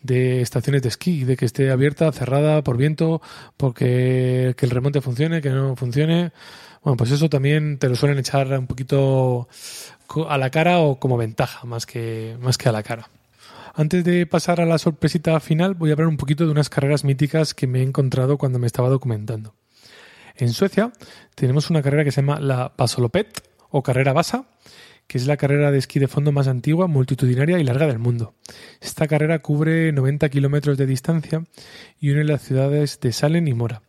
de 0.00 0.42
estaciones 0.42 0.80
de 0.82 0.90
esquí, 0.90 1.24
de 1.24 1.36
que 1.36 1.44
esté 1.44 1.72
abierta, 1.72 2.12
cerrada 2.12 2.62
por 2.62 2.76
viento, 2.76 3.20
porque 3.56 4.54
que 4.56 4.64
el 4.64 4.70
remonte 4.70 5.00
funcione, 5.00 5.42
que 5.42 5.50
no 5.50 5.74
funcione. 5.74 6.30
Bueno, 6.84 6.96
pues 6.96 7.10
eso 7.10 7.28
también 7.28 7.78
te 7.78 7.88
lo 7.88 7.96
suelen 7.96 8.20
echar 8.20 8.46
un 8.56 8.68
poquito 8.68 9.48
a 10.28 10.38
la 10.38 10.50
cara 10.50 10.78
o 10.78 11.00
como 11.00 11.16
ventaja, 11.16 11.66
más 11.66 11.84
que, 11.84 12.36
más 12.40 12.58
que 12.58 12.68
a 12.68 12.72
la 12.72 12.84
cara. 12.84 13.08
Antes 13.74 14.04
de 14.04 14.24
pasar 14.24 14.60
a 14.60 14.66
la 14.66 14.78
sorpresita 14.78 15.40
final, 15.40 15.74
voy 15.74 15.90
a 15.90 15.94
hablar 15.94 16.06
un 16.06 16.16
poquito 16.16 16.44
de 16.44 16.52
unas 16.52 16.68
carreras 16.68 17.02
míticas 17.02 17.54
que 17.54 17.66
me 17.66 17.80
he 17.80 17.82
encontrado 17.82 18.38
cuando 18.38 18.60
me 18.60 18.68
estaba 18.68 18.88
documentando. 18.88 19.52
En 20.36 20.52
Suecia 20.52 20.92
tenemos 21.34 21.70
una 21.70 21.82
carrera 21.82 22.04
que 22.04 22.12
se 22.12 22.22
llama 22.22 22.38
la 22.38 22.70
Basolopet 22.78 23.42
o 23.70 23.82
carrera 23.82 24.12
Basa, 24.12 24.44
que 25.06 25.18
es 25.18 25.26
la 25.26 25.36
carrera 25.36 25.70
de 25.70 25.78
esquí 25.78 25.98
de 25.98 26.08
fondo 26.08 26.32
más 26.32 26.48
antigua, 26.48 26.86
multitudinaria 26.86 27.58
y 27.58 27.64
larga 27.64 27.86
del 27.86 27.98
mundo. 27.98 28.34
Esta 28.80 29.06
carrera 29.06 29.40
cubre 29.40 29.92
90 29.92 30.28
kilómetros 30.28 30.78
de 30.78 30.86
distancia 30.86 31.44
y 32.00 32.10
une 32.10 32.24
las 32.24 32.42
ciudades 32.42 32.98
de 33.00 33.12
Salen 33.12 33.48
y 33.48 33.54
Mora. 33.54 33.82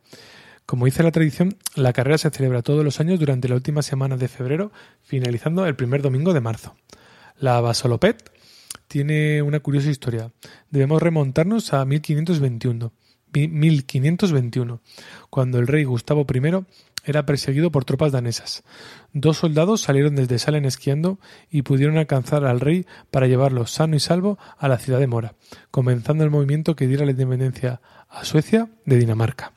Como 0.66 0.86
dice 0.86 1.04
la 1.04 1.12
tradición, 1.12 1.58
la 1.76 1.94
carrera 1.94 2.18
se 2.18 2.30
celebra 2.30 2.62
todos 2.62 2.86
los 2.86 3.00
años 3.00 3.20
durante 3.20 3.50
la 3.50 3.56
última 3.56 3.82
semana 3.82 4.16
de 4.18 4.28
febrero, 4.28 4.72
finalizando 5.02 5.66
el 5.66 5.76
primer 5.76 6.02
domingo 6.02 6.34
de 6.34 6.42
marzo. 6.42 6.76
La 7.38 7.60
Basolopet 7.60 8.32
tiene 8.88 9.42
una 9.42 9.60
curiosa 9.60 9.90
historia. 9.90 10.32
Debemos 10.70 11.02
remontarnos 11.02 11.74
a 11.74 11.84
1521, 11.84 12.94
1521, 13.34 14.82
cuando 15.30 15.60
el 15.60 15.68
rey 15.68 15.84
Gustavo 15.84 16.26
I 16.34 16.40
era 17.04 17.26
perseguido 17.26 17.72
por 17.72 17.86
tropas 17.86 18.12
danesas. 18.12 18.64
Dos 19.12 19.38
soldados 19.38 19.82
salieron 19.82 20.16
desde 20.16 20.40
Salen 20.40 20.66
esquiando 20.66 21.20
y 21.50 21.64
pudieron 21.64 21.98
alcanzar 21.98 22.46
al 22.46 22.60
rey 22.60 22.86
para 23.12 23.28
llevarlo 23.28 23.68
sano 23.68 23.96
y 23.96 24.00
salvo 24.00 24.40
a 24.58 24.68
la 24.68 24.78
ciudad 24.78 25.00
de 25.00 25.08
Mora, 25.08 25.36
comenzando 25.72 26.24
el 26.24 26.30
movimiento 26.30 26.76
que 26.76 26.88
diera 26.88 27.06
la 27.06 27.12
independencia 27.12 27.82
a 28.10 28.24
Suecia 28.26 28.70
de 28.86 28.98
Dinamarca. 28.98 29.54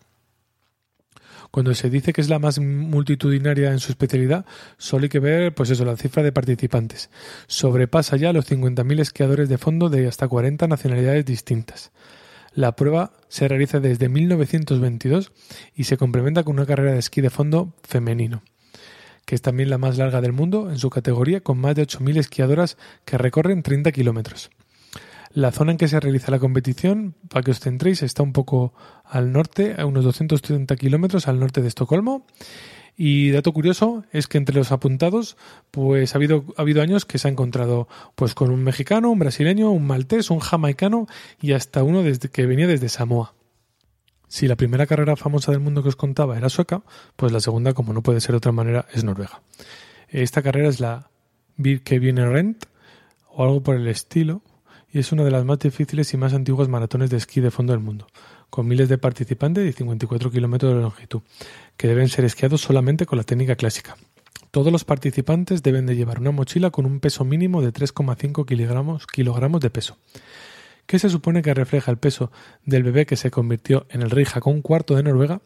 Cuando 1.50 1.74
se 1.74 1.88
dice 1.88 2.12
que 2.12 2.20
es 2.20 2.28
la 2.28 2.38
más 2.38 2.58
multitudinaria 2.58 3.70
en 3.70 3.78
su 3.78 3.90
especialidad, 3.90 4.44
solo 4.76 5.04
hay 5.04 5.08
que 5.08 5.20
ver, 5.20 5.54
pues 5.54 5.70
eso, 5.70 5.84
la 5.84 5.96
cifra 5.96 6.22
de 6.22 6.32
participantes. 6.32 7.08
Sobrepasa 7.46 8.16
ya 8.16 8.32
los 8.32 8.50
50.000 8.50 9.00
esquiadores 9.00 9.48
de 9.48 9.56
fondo 9.56 9.88
de 9.88 10.06
hasta 10.06 10.28
40 10.28 10.66
nacionalidades 10.66 11.24
distintas. 11.24 11.92
La 12.56 12.74
prueba 12.74 13.12
se 13.28 13.48
realiza 13.48 13.80
desde 13.80 14.08
1922 14.08 15.30
y 15.74 15.84
se 15.84 15.98
complementa 15.98 16.42
con 16.42 16.56
una 16.56 16.64
carrera 16.64 16.92
de 16.92 16.98
esquí 16.98 17.20
de 17.20 17.28
fondo 17.28 17.74
femenino, 17.82 18.42
que 19.26 19.34
es 19.34 19.42
también 19.42 19.68
la 19.68 19.76
más 19.76 19.98
larga 19.98 20.22
del 20.22 20.32
mundo 20.32 20.70
en 20.70 20.78
su 20.78 20.88
categoría, 20.88 21.42
con 21.42 21.58
más 21.58 21.74
de 21.74 21.86
8.000 21.86 22.16
esquiadoras 22.16 22.78
que 23.04 23.18
recorren 23.18 23.62
30 23.62 23.92
kilómetros. 23.92 24.50
La 25.34 25.52
zona 25.52 25.72
en 25.72 25.76
que 25.76 25.86
se 25.86 26.00
realiza 26.00 26.30
la 26.30 26.38
competición, 26.38 27.14
para 27.28 27.42
que 27.42 27.50
os 27.50 27.60
centréis, 27.60 28.02
está 28.02 28.22
un 28.22 28.32
poco 28.32 28.72
al 29.04 29.32
norte, 29.32 29.74
a 29.76 29.84
unos 29.84 30.04
230 30.04 30.76
kilómetros 30.76 31.28
al 31.28 31.38
norte 31.38 31.60
de 31.60 31.68
Estocolmo. 31.68 32.24
Y 32.96 33.30
dato 33.30 33.52
curioso 33.52 34.04
es 34.10 34.26
que 34.26 34.38
entre 34.38 34.56
los 34.56 34.72
apuntados, 34.72 35.36
pues 35.70 36.14
ha 36.14 36.18
habido, 36.18 36.44
ha 36.56 36.62
habido 36.62 36.80
años 36.80 37.04
que 37.04 37.18
se 37.18 37.28
ha 37.28 37.30
encontrado 37.30 37.88
pues 38.14 38.34
con 38.34 38.50
un 38.50 38.64
mexicano, 38.64 39.10
un 39.10 39.18
brasileño, 39.18 39.70
un 39.70 39.86
maltés, 39.86 40.30
un 40.30 40.40
jamaicano 40.40 41.06
y 41.40 41.52
hasta 41.52 41.82
uno 41.82 42.02
desde, 42.02 42.30
que 42.30 42.46
venía 42.46 42.66
desde 42.66 42.88
Samoa. 42.88 43.34
Si 44.28 44.48
la 44.48 44.56
primera 44.56 44.86
carrera 44.86 45.14
famosa 45.14 45.52
del 45.52 45.60
mundo 45.60 45.82
que 45.82 45.90
os 45.90 45.96
contaba 45.96 46.36
era 46.36 46.48
sueca, 46.48 46.82
pues 47.16 47.32
la 47.32 47.40
segunda, 47.40 47.74
como 47.74 47.92
no 47.92 48.02
puede 48.02 48.20
ser 48.20 48.32
de 48.32 48.38
otra 48.38 48.52
manera, 48.52 48.86
es 48.92 49.04
noruega. 49.04 49.42
Esta 50.08 50.42
carrera 50.42 50.68
es 50.68 50.80
la 50.80 51.10
Rent 51.58 52.64
o 53.28 53.44
algo 53.44 53.62
por 53.62 53.76
el 53.76 53.86
estilo, 53.88 54.42
y 54.90 54.98
es 54.98 55.12
una 55.12 55.24
de 55.24 55.30
las 55.30 55.44
más 55.44 55.58
difíciles 55.58 56.12
y 56.14 56.16
más 56.16 56.32
antiguas 56.32 56.68
maratones 56.68 57.10
de 57.10 57.18
esquí 57.18 57.40
de 57.40 57.50
fondo 57.50 57.72
del 57.72 57.82
mundo, 57.82 58.06
con 58.50 58.66
miles 58.66 58.88
de 58.88 58.98
participantes 58.98 59.68
y 59.68 59.72
54 59.72 60.30
kilómetros 60.30 60.74
de 60.74 60.80
longitud, 60.80 61.22
que 61.76 61.88
deben 61.88 62.08
ser 62.08 62.24
esquiados 62.24 62.60
solamente 62.60 63.06
con 63.06 63.18
la 63.18 63.24
técnica 63.24 63.56
clásica. 63.56 63.96
Todos 64.50 64.72
los 64.72 64.84
participantes 64.84 65.62
deben 65.62 65.86
de 65.86 65.96
llevar 65.96 66.20
una 66.20 66.30
mochila 66.30 66.70
con 66.70 66.86
un 66.86 67.00
peso 67.00 67.24
mínimo 67.24 67.60
de 67.60 67.72
3,5 67.72 68.46
kilogramos, 68.46 69.06
kilogramos 69.06 69.60
de 69.60 69.70
peso, 69.70 69.98
que 70.86 70.98
se 70.98 71.10
supone 71.10 71.42
que 71.42 71.52
refleja 71.52 71.90
el 71.90 71.98
peso 71.98 72.30
del 72.64 72.82
bebé 72.82 73.06
que 73.06 73.16
se 73.16 73.30
convirtió 73.30 73.86
en 73.90 74.02
el 74.02 74.10
rey 74.10 74.24
Jacón 74.24 74.62
IV 74.66 74.96
de 74.96 75.02
Noruega 75.02 75.42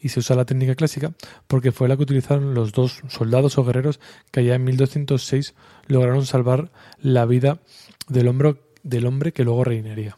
y 0.00 0.08
se 0.08 0.20
usa 0.20 0.36
la 0.36 0.46
técnica 0.46 0.76
clásica 0.76 1.12
porque 1.46 1.72
fue 1.72 1.88
la 1.88 1.96
que 1.96 2.04
utilizaron 2.04 2.54
los 2.54 2.72
dos 2.72 3.02
soldados 3.08 3.58
o 3.58 3.64
guerreros 3.64 4.00
que 4.30 4.40
allá 4.40 4.54
en 4.54 4.64
1206 4.64 5.54
lograron 5.86 6.24
salvar 6.24 6.70
la 7.00 7.26
vida 7.26 7.58
del 8.08 8.56
del 8.82 9.06
hombre 9.06 9.32
que 9.32 9.44
luego 9.44 9.64
reinaría. 9.64 10.16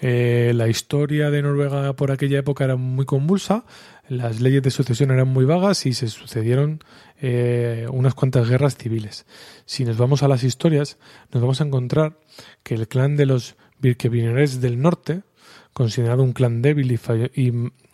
Eh, 0.00 0.52
la 0.54 0.68
historia 0.68 1.30
de 1.30 1.42
Noruega 1.42 1.92
por 1.92 2.10
aquella 2.10 2.38
época 2.38 2.64
era 2.64 2.76
muy 2.76 3.04
convulsa, 3.04 3.64
las 4.08 4.40
leyes 4.40 4.62
de 4.62 4.70
sucesión 4.70 5.10
eran 5.10 5.28
muy 5.28 5.44
vagas 5.44 5.84
y 5.84 5.92
se 5.92 6.08
sucedieron 6.08 6.82
eh, 7.20 7.86
unas 7.92 8.14
cuantas 8.14 8.48
guerras 8.48 8.76
civiles. 8.76 9.26
Si 9.66 9.84
nos 9.84 9.98
vamos 9.98 10.22
a 10.22 10.28
las 10.28 10.42
historias, 10.42 10.96
nos 11.32 11.42
vamos 11.42 11.60
a 11.60 11.64
encontrar 11.64 12.18
que 12.62 12.74
el 12.74 12.88
clan 12.88 13.16
de 13.16 13.26
los 13.26 13.56
Birkebineres 13.78 14.60
del 14.60 14.80
norte, 14.80 15.22
considerado 15.72 16.22
un 16.22 16.32
clan 16.32 16.62
débil 16.62 16.92
y 16.92 17.52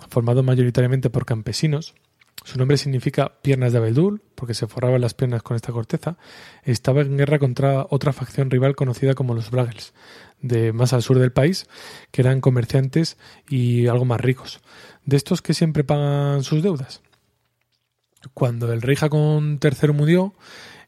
formado 0.08 0.42
mayoritariamente 0.42 1.10
por 1.10 1.26
campesinos, 1.26 1.94
su 2.44 2.58
nombre 2.58 2.76
significa 2.76 3.32
piernas 3.42 3.72
de 3.72 3.78
abedul, 3.78 4.22
porque 4.34 4.54
se 4.54 4.66
forraban 4.66 5.00
las 5.00 5.14
piernas 5.14 5.42
con 5.42 5.56
esta 5.56 5.72
corteza. 5.72 6.16
Estaba 6.62 7.00
en 7.00 7.16
guerra 7.16 7.38
contra 7.38 7.86
otra 7.90 8.12
facción 8.12 8.50
rival 8.50 8.76
conocida 8.76 9.14
como 9.14 9.34
los 9.34 9.50
Bragels, 9.50 9.94
de 10.40 10.72
más 10.72 10.92
al 10.92 11.02
sur 11.02 11.18
del 11.18 11.32
país, 11.32 11.66
que 12.10 12.22
eran 12.22 12.40
comerciantes 12.40 13.16
y 13.48 13.88
algo 13.88 14.04
más 14.04 14.20
ricos. 14.20 14.60
De 15.04 15.16
estos 15.16 15.42
que 15.42 15.54
siempre 15.54 15.82
pagan 15.82 16.44
sus 16.44 16.62
deudas. 16.62 17.02
Cuando 18.34 18.72
el 18.72 18.82
rey 18.82 18.96
Jacón 18.96 19.58
III 19.62 19.92
murió, 19.92 20.34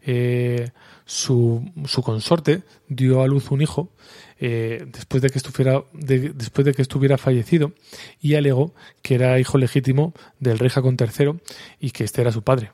eh, 0.02 0.70
su, 1.08 1.64
su 1.86 2.02
consorte 2.02 2.64
dio 2.86 3.22
a 3.22 3.26
luz 3.26 3.50
un 3.50 3.62
hijo 3.62 3.90
eh, 4.38 4.84
después, 4.86 5.22
de 5.22 5.30
que 5.30 5.38
estuviera, 5.38 5.82
después 5.94 6.66
de 6.66 6.74
que 6.74 6.82
estuviera 6.82 7.16
fallecido 7.16 7.72
y 8.20 8.34
alegó 8.34 8.74
que 9.00 9.14
era 9.14 9.40
hijo 9.40 9.56
legítimo 9.56 10.12
del 10.38 10.58
rey 10.58 10.68
Jacón 10.68 10.98
III 11.00 11.40
y 11.80 11.92
que 11.92 12.04
este 12.04 12.20
era 12.20 12.30
su 12.30 12.42
padre. 12.42 12.72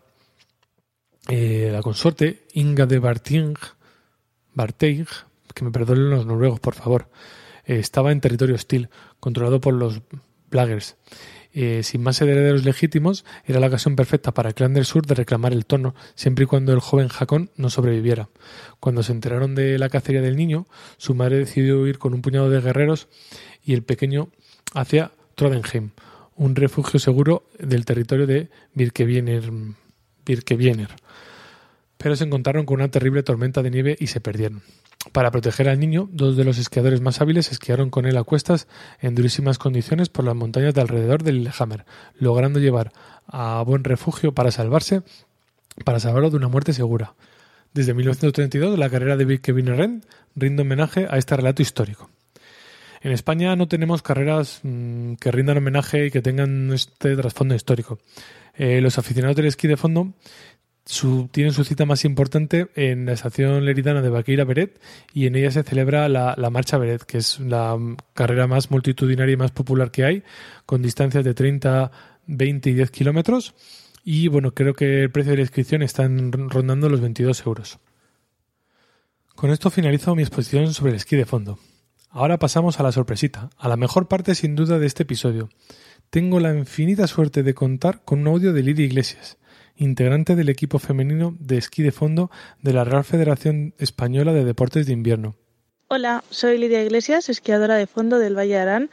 Eh, 1.29 1.71
la 1.73 1.81
consorte, 1.81 2.43
Inga 2.55 2.87
de 2.87 2.99
Barting, 2.99 3.55
Barteig, 4.53 5.07
que 5.55 5.65
me 5.65 5.71
perdonen 5.71 6.11
los 6.11 6.27
noruegos, 6.27 6.59
por 6.59 6.75
favor, 6.75 7.09
eh, 7.67 7.79
estaba 7.79 8.11
en 8.11 8.21
territorio 8.21 8.57
hostil, 8.57 8.89
controlado 9.21 9.61
por 9.61 9.75
los 9.75 10.03
Blagers 10.51 10.97
eh, 11.55 11.83
sin 11.85 12.03
más 12.03 12.21
herederos 12.21 12.65
legítimos, 12.65 13.25
era 13.45 13.61
la 13.61 13.69
ocasión 13.69 13.95
perfecta 13.95 14.33
para 14.33 14.49
el 14.49 14.55
clan 14.55 14.75
del 14.75 14.85
sur 14.85 15.07
de 15.07 15.15
reclamar 15.15 15.53
el 15.53 15.67
trono, 15.67 15.95
siempre 16.17 16.45
y 16.45 16.47
cuando 16.47 16.73
el 16.73 16.81
joven 16.81 17.09
Jacón 17.09 17.51
no 17.57 17.71
sobreviviera. 17.71 18.29
Cuando 18.81 19.05
se 19.05 19.13
enteraron 19.13 19.55
de 19.55 19.79
la 19.79 19.89
cacería 19.89 20.21
del 20.21 20.37
niño, 20.37 20.67
su 20.97 21.15
madre 21.15 21.39
decidió 21.39 21.87
ir 21.87 21.99
con 21.99 22.13
un 22.13 22.23
puñado 22.23 22.51
de 22.51 22.61
guerreros 22.61 23.07
y 23.65 23.75
el 23.75 23.85
pequeño 23.85 24.31
hacia 24.75 25.13
Trodenheim, 25.37 25.91
un 26.35 26.57
refugio 26.57 26.99
seguro 26.99 27.45
del 27.59 27.85
territorio 27.85 28.27
de 28.27 28.49
Birkebiener. 28.75 29.51
Birkebiener. 30.27 30.89
Pero 31.99 32.17
se 32.17 32.25
encontraron 32.25 32.67
con 32.67 32.81
una 32.81 32.91
terrible 32.91 33.23
tormenta 33.23 33.63
de 33.63 33.71
nieve 33.71 33.97
y 33.99 34.09
se 34.09 34.21
perdieron. 34.21 34.63
Para 35.13 35.31
proteger 35.31 35.69
al 35.69 35.79
niño, 35.79 36.09
dos 36.13 36.37
de 36.37 36.45
los 36.45 36.59
esquiadores 36.59 37.01
más 37.01 37.21
hábiles 37.21 37.53
esquiaron 37.53 37.91
con 37.91 38.07
él 38.07 38.17
a 38.17 38.25
cuestas 38.25 38.67
en 39.01 39.15
durísimas 39.15 39.59
condiciones 39.59 40.09
por 40.09 40.25
las 40.25 40.35
montañas 40.35 40.75
de 40.75 40.81
alrededor 40.81 41.23
del 41.23 41.39
Lillehammer, 41.39 41.85
logrando 42.19 42.59
llevar 42.59 42.93
a 43.27 43.63
buen 43.63 43.85
refugio 43.85 44.33
para 44.33 44.51
salvarse, 44.51 45.03
para 45.85 46.01
salvarlo 46.01 46.31
de 46.31 46.37
una 46.37 46.49
muerte 46.49 46.73
segura. 46.73 47.15
Desde 47.75 47.93
1932, 47.93 48.79
la 48.79 48.89
carrera 48.89 49.17
de 49.17 49.41
Kevin 49.41 49.77
Ren 49.77 50.05
rinde 50.37 50.63
homenaje 50.63 51.07
a 51.11 51.19
este 51.19 51.37
relato 51.37 51.61
histórico. 51.61 52.11
En 53.03 53.13
España 53.13 53.55
no 53.55 53.69
tenemos 53.69 54.01
carreras 54.01 54.61
mm, 54.63 55.15
que 55.17 55.31
rindan 55.31 55.59
homenaje 55.59 56.07
y 56.07 56.11
que 56.11 56.23
tengan 56.23 56.73
este 56.73 57.15
trasfondo 57.17 57.55
histórico. 57.55 57.99
Eh, 58.57 58.81
los 58.81 58.99
aficionados 58.99 59.37
del 59.37 59.47
esquí 59.47 59.67
de 59.69 59.77
fondo 59.77 60.15
su, 60.87 61.29
tienen 61.33 61.53
su 61.53 61.65
cita 61.65 61.87
más 61.87 62.05
importante 62.05 62.69
en 62.75 63.07
la 63.07 63.13
estación 63.13 63.65
leridana 63.65 64.03
de 64.03 64.11
Baqueira 64.11 64.45
Beret 64.45 64.81
y 65.15 65.27
en 65.27 65.37
ella 65.37 65.51
se 65.51 65.63
celebra 65.63 66.09
la, 66.09 66.51
Marcha 66.51 66.77
Beret, 66.77 67.05
que 67.05 67.19
es 67.19 67.41
la 67.41 67.79
carrera 68.13 68.47
más 68.47 68.71
multitudinaria 68.71 69.33
y 69.33 69.37
más 69.37 69.51
popular 69.51 69.91
que 69.91 70.05
hay, 70.05 70.23
con 70.67 70.83
distancias 70.83 71.25
de 71.25 71.33
30, 71.33 71.91
20 72.27 72.71
y 72.71 72.75
10 72.75 72.91
kilómetros. 72.91 73.55
Y 74.05 74.29
bueno, 74.29 74.53
creo 74.53 74.75
que 74.75 75.03
el 75.03 75.11
precio 75.11 75.31
de 75.31 75.39
la 75.39 75.43
inscripción 75.43 75.83
está 75.83 76.07
rondando 76.07 76.91
los 76.91 77.01
22 77.01 77.47
euros. 77.47 77.79
Con 79.35 79.51
esto 79.51 79.71
finalizo 79.71 80.15
mi 80.15 80.23
exposición 80.23 80.75
sobre 80.75 80.91
el 80.91 80.97
esquí 80.97 81.17
de 81.17 81.25
fondo. 81.25 81.59
Ahora 82.11 82.39
pasamos 82.39 82.79
a 82.79 82.83
la 82.83 82.93
sorpresita, 82.93 83.51
a 83.59 83.69
la 83.69 83.77
mejor 83.77 84.07
parte 84.07 84.35
sin 84.35 84.55
duda 84.55 84.79
de 84.79 84.87
este 84.87 85.03
episodio. 85.05 85.49
Tengo 86.11 86.39
la 86.39 86.55
infinita 86.55 87.07
suerte 87.07 87.43
de 87.43 87.55
contar 87.55 88.05
con 88.05 88.21
un 88.21 88.29
audio 88.29 88.53
de 88.53 88.63
Lidia 88.63 88.85
Iglesias 88.85 89.39
integrante 89.77 90.37
del 90.37 90.49
equipo 90.49 90.79
femenino 90.79 91.37
de 91.39 91.59
esquí 91.59 91.83
de 91.83 91.93
fondo 91.93 92.31
de 92.63 92.73
la 92.73 92.85
Real 92.85 93.05
Federación 93.05 93.75
Española 93.79 94.33
de 94.33 94.45
Deportes 94.45 94.87
de 94.87 94.93
Invierno. 94.93 95.37
Hola, 95.89 96.25
soy 96.31 96.59
Lidia 96.59 96.83
Iglesias, 96.83 97.29
esquiadora 97.29 97.77
de 97.77 97.87
fondo 97.87 98.19
del 98.19 98.37
Valle 98.37 98.59
Arán 98.59 98.91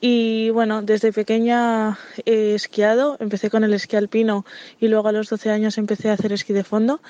Y 0.00 0.50
bueno, 0.50 0.82
desde 0.82 1.12
pequeña 1.12 1.98
he 2.26 2.54
esquiado, 2.54 3.16
empecé 3.20 3.48
con 3.48 3.64
el 3.64 3.72
esquí 3.72 3.96
alpino 3.96 4.44
y 4.80 4.88
luego 4.88 5.08
a 5.08 5.12
los 5.12 5.30
12 5.30 5.50
años 5.50 5.78
empecé 5.78 6.10
a 6.10 6.14
hacer 6.14 6.32
esquí 6.32 6.52
de 6.52 6.64
fondo 6.64 7.00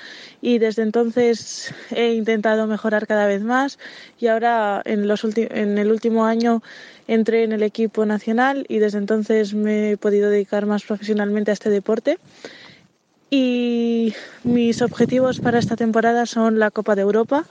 y 0.41 0.59
desde 0.59 0.83
entonces 0.83 1.73
he 1.91 2.13
intentado 2.13 2.67
mejorar 2.67 3.07
cada 3.07 3.25
vez 3.25 3.41
más 3.41 3.79
y 4.19 4.27
ahora 4.27 4.81
en, 4.85 5.07
los 5.07 5.25
en 5.35 5.77
el 5.77 5.91
último 5.91 6.25
año 6.25 6.61
entré 7.07 7.43
en 7.43 7.51
el 7.51 7.63
equipo 7.63 8.05
nacional 8.05 8.65
y 8.69 8.79
desde 8.79 8.99
entonces 8.99 9.53
me 9.53 9.91
he 9.91 9.97
podido 9.97 10.29
dedicar 10.29 10.65
más 10.65 10.83
profesionalmente 10.83 11.51
a 11.51 11.53
este 11.53 11.69
deporte. 11.69 12.19
Y 13.29 14.13
mis 14.43 14.81
objetivos 14.81 15.39
para 15.39 15.59
esta 15.59 15.75
temporada 15.75 16.25
son 16.25 16.59
la 16.59 16.71
Copa 16.71 16.95
de 16.95 17.01
Europa, 17.01 17.45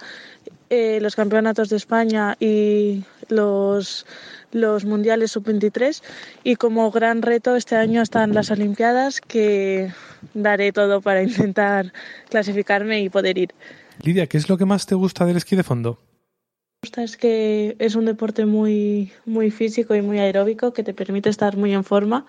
eh, 0.71 0.99
los 1.01 1.17
campeonatos 1.17 1.69
de 1.69 1.77
España 1.77 2.37
y 2.39 3.05
los, 3.29 4.07
los 4.53 4.85
mundiales 4.85 5.33
sub-23. 5.33 6.03
Y 6.45 6.57
como 6.57 6.91
gran 6.91 7.23
reto 7.23 7.57
este 7.57 7.77
año 7.77 8.03
están 8.03 8.35
las 8.35 8.51
Olimpiadas, 8.51 9.21
que 9.21 9.93
daré 10.33 10.73
todo 10.73 11.01
para 11.01 11.23
intentar 11.23 11.93
clasificarme 12.29 13.03
y 13.03 13.11
poder 13.11 13.39
ir. 13.39 13.55
Lidia, 14.03 14.27
¿qué 14.27 14.39
es 14.39 14.49
lo 14.49 14.57
que 14.57 14.65
más 14.65 14.87
te 14.87 14.95
gusta 14.95 15.27
del 15.27 15.37
esquí 15.37 15.57
de 15.57 15.63
fondo? 15.65 15.99
gusta 16.85 17.03
es 17.03 17.17
que 17.17 17.77
es 17.79 17.95
un 17.95 18.05
deporte 18.05 18.45
muy, 18.45 19.11
muy 19.25 19.51
físico 19.51 19.95
y 19.95 20.03
muy 20.03 20.19
aeróbico 20.19 20.75
que 20.75 20.83
te 20.83 20.93
permite 20.93 21.31
estar 21.31 21.57
muy 21.57 21.73
en 21.73 21.83
forma. 21.83 22.27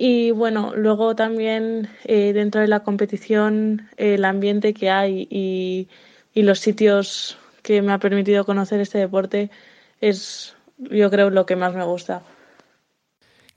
Y 0.00 0.30
bueno, 0.30 0.74
luego 0.76 1.16
también 1.16 1.88
eh, 2.04 2.32
dentro 2.32 2.60
de 2.60 2.68
la 2.68 2.84
competición, 2.84 3.88
el 3.96 4.24
ambiente 4.24 4.72
que 4.72 4.90
hay 4.90 5.26
y, 5.28 5.88
y, 6.32 6.42
los 6.42 6.60
sitios 6.60 7.36
que 7.62 7.82
me 7.82 7.90
ha 7.90 7.98
permitido 7.98 8.44
conocer 8.44 8.80
este 8.80 8.98
deporte 8.98 9.50
es, 10.00 10.54
yo 10.78 11.10
creo, 11.10 11.30
lo 11.30 11.46
que 11.46 11.56
más 11.56 11.74
me 11.74 11.82
gusta. 11.82 12.22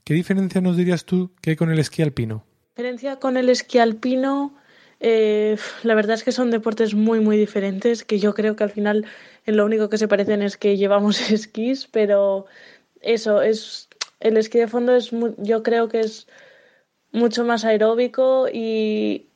¿Qué 0.02 0.14
diferencia 0.14 0.60
nos 0.60 0.76
dirías 0.76 1.04
tú 1.04 1.30
que 1.40 1.50
hay 1.50 1.56
con 1.56 1.70
el 1.70 1.78
esquí 1.78 2.02
alpino? 2.02 2.44
Diferencia 2.74 3.20
con 3.20 3.36
el 3.36 3.48
esquí 3.48 3.78
alpino, 3.78 4.52
eh, 4.98 5.56
la 5.84 5.94
verdad 5.94 6.14
es 6.14 6.24
que 6.24 6.32
son 6.32 6.50
deportes 6.50 6.92
muy, 6.92 7.20
muy 7.20 7.36
diferentes, 7.36 8.02
que 8.02 8.18
yo 8.18 8.34
creo 8.34 8.56
que 8.56 8.64
al 8.64 8.70
final 8.70 9.06
en 9.46 9.56
lo 9.56 9.64
único 9.64 9.88
que 9.88 9.98
se 9.98 10.08
parecen 10.08 10.42
es 10.42 10.56
que 10.56 10.76
llevamos 10.76 11.20
esquís, 11.30 11.86
pero 11.86 12.46
eso 13.00 13.42
es 13.42 13.88
el 14.22 14.36
esquí 14.36 14.58
de 14.58 14.68
fondo 14.68 14.94
es 14.94 15.10
yo 15.38 15.62
creo 15.62 15.88
que 15.88 16.00
es 16.00 16.26
mucho 17.12 17.44
más 17.44 17.64
aeróbico 17.64 18.48
y 18.52 19.26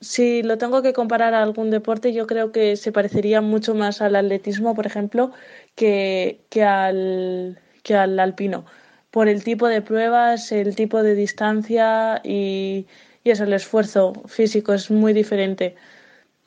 si 0.00 0.42
lo 0.42 0.58
tengo 0.58 0.82
que 0.82 0.92
comparar 0.92 1.34
a 1.34 1.42
algún 1.42 1.70
deporte, 1.70 2.12
yo 2.12 2.26
creo 2.26 2.52
que 2.52 2.76
se 2.76 2.92
parecería 2.92 3.40
mucho 3.40 3.74
más 3.74 4.00
al 4.00 4.16
atletismo, 4.16 4.74
por 4.74 4.86
ejemplo, 4.86 5.32
que, 5.74 6.40
que, 6.48 6.64
al, 6.64 7.58
que 7.82 7.94
al 7.94 8.18
alpino, 8.18 8.64
por 9.10 9.28
el 9.28 9.44
tipo 9.44 9.68
de 9.68 9.82
pruebas, 9.82 10.52
el 10.52 10.74
tipo 10.74 11.02
de 11.02 11.14
distancia 11.14 12.20
y, 12.24 12.86
y 13.24 13.30
eso, 13.30 13.44
el 13.44 13.52
esfuerzo 13.52 14.14
físico 14.26 14.72
es 14.72 14.90
muy 14.90 15.12
diferente. 15.12 15.76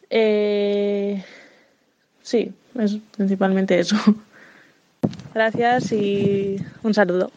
Eh, 0.10 1.24
sí, 2.22 2.54
es 2.80 2.98
principalmente 3.16 3.80
eso. 3.80 3.96
Gracias 5.34 5.92
y 5.92 6.58
un 6.84 6.94
saludo. 6.94 7.32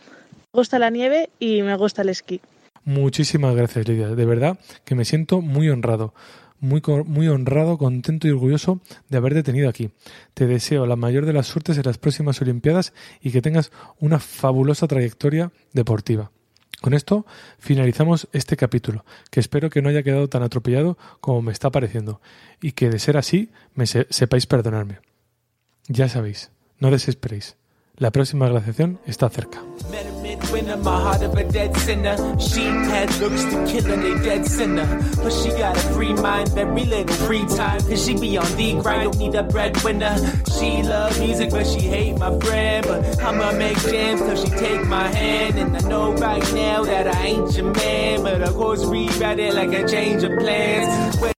Me 0.57 0.61
gusta 0.61 0.79
la 0.79 0.88
nieve 0.88 1.29
y 1.38 1.61
me 1.61 1.77
gusta 1.77 2.01
el 2.01 2.09
esquí. 2.09 2.40
Muchísimas 2.83 3.55
gracias, 3.55 3.87
Lidia. 3.87 4.09
De 4.09 4.25
verdad 4.25 4.59
que 4.87 4.95
me 4.95 5.05
siento 5.05 5.42
muy 5.42 5.69
honrado, 5.69 6.14
muy, 6.61 6.81
muy 7.05 7.29
honrado, 7.29 7.77
contento 7.77 8.27
y 8.27 8.31
orgulloso 8.31 8.81
de 9.11 9.19
haberte 9.19 9.42
tenido 9.42 9.69
aquí. 9.69 9.90
Te 10.33 10.47
deseo 10.47 10.87
la 10.87 10.97
mayor 10.97 11.27
de 11.27 11.35
las 11.35 11.47
suertes 11.47 11.77
en 11.77 11.83
las 11.85 11.99
próximas 11.99 12.40
Olimpiadas 12.40 12.95
y 13.21 13.33
que 13.33 13.42
tengas 13.42 13.71
una 14.01 14.19
fabulosa 14.19 14.88
trayectoria 14.88 15.53
deportiva. 15.75 16.31
Con 16.81 16.95
esto 16.95 17.27
finalizamos 17.59 18.27
este 18.33 18.57
capítulo, 18.57 19.05
que 19.31 19.40
espero 19.40 19.69
que 19.69 19.83
no 19.83 19.90
haya 19.90 20.03
quedado 20.03 20.27
tan 20.31 20.42
atropellado 20.42 20.97
como 21.21 21.42
me 21.42 21.53
está 21.53 21.71
pareciendo, 21.71 22.23
y 22.62 22.73
que 22.73 22.88
de 22.88 22.99
ser 22.99 23.19
así 23.19 23.51
me 23.75 23.85
sepáis 23.85 24.47
perdonarme. 24.47 25.01
Ya 25.87 26.09
sabéis, 26.09 26.51
no 26.79 26.90
desesperéis. 26.90 27.57
La 27.99 28.11
próxima 28.11 28.49
glaciación 28.49 29.01
está 29.05 29.29
cerca. 29.29 29.62
Winner, 30.51 30.77
my 30.77 31.01
heart 31.01 31.22
of 31.22 31.35
a 31.35 31.44
dead 31.44 31.77
sinner. 31.77 32.16
She 32.38 32.64
had 32.64 33.14
looks 33.20 33.44
to 33.44 33.66
kill 33.66 33.85
her, 33.85 33.96
they 33.96 34.25
dead 34.25 34.46
sinner. 34.46 34.87
But 35.16 35.33
she 35.33 35.49
got 35.51 35.77
a 35.77 35.81
free 35.94 36.12
mind, 36.14 36.49
very 36.51 36.85
little 36.85 37.14
free 37.27 37.46
time. 37.46 37.81
Cause 37.81 38.05
she 38.05 38.18
be 38.18 38.37
on 38.37 38.57
the 38.57 38.81
grind, 38.81 39.05
don't 39.05 39.18
need 39.18 39.35
a 39.35 39.42
breadwinner. 39.42 40.16
She 40.59 40.83
love 40.83 41.18
music, 41.18 41.51
but 41.51 41.66
she 41.66 41.81
hate 41.81 42.18
my 42.18 42.31
brand. 42.31 42.87
But 42.87 43.22
I'ma 43.22 43.53
make 43.53 43.79
jams 43.83 44.20
till 44.20 44.37
she 44.37 44.51
take 44.51 44.87
my 44.87 45.09
hand. 45.09 45.59
And 45.59 45.77
I 45.77 45.81
know 45.88 46.14
right 46.14 46.55
now 46.55 46.85
that 46.85 47.07
I 47.07 47.27
ain't 47.27 47.57
your 47.57 47.72
man. 47.72 48.22
But 48.22 48.42
of 48.42 48.55
course, 48.55 48.85
we 48.85 49.09
read 49.18 49.38
it 49.38 49.55
like 49.55 49.72
a 49.72 49.87
change 49.87 50.22
of 50.22 50.33
plans. 50.38 51.36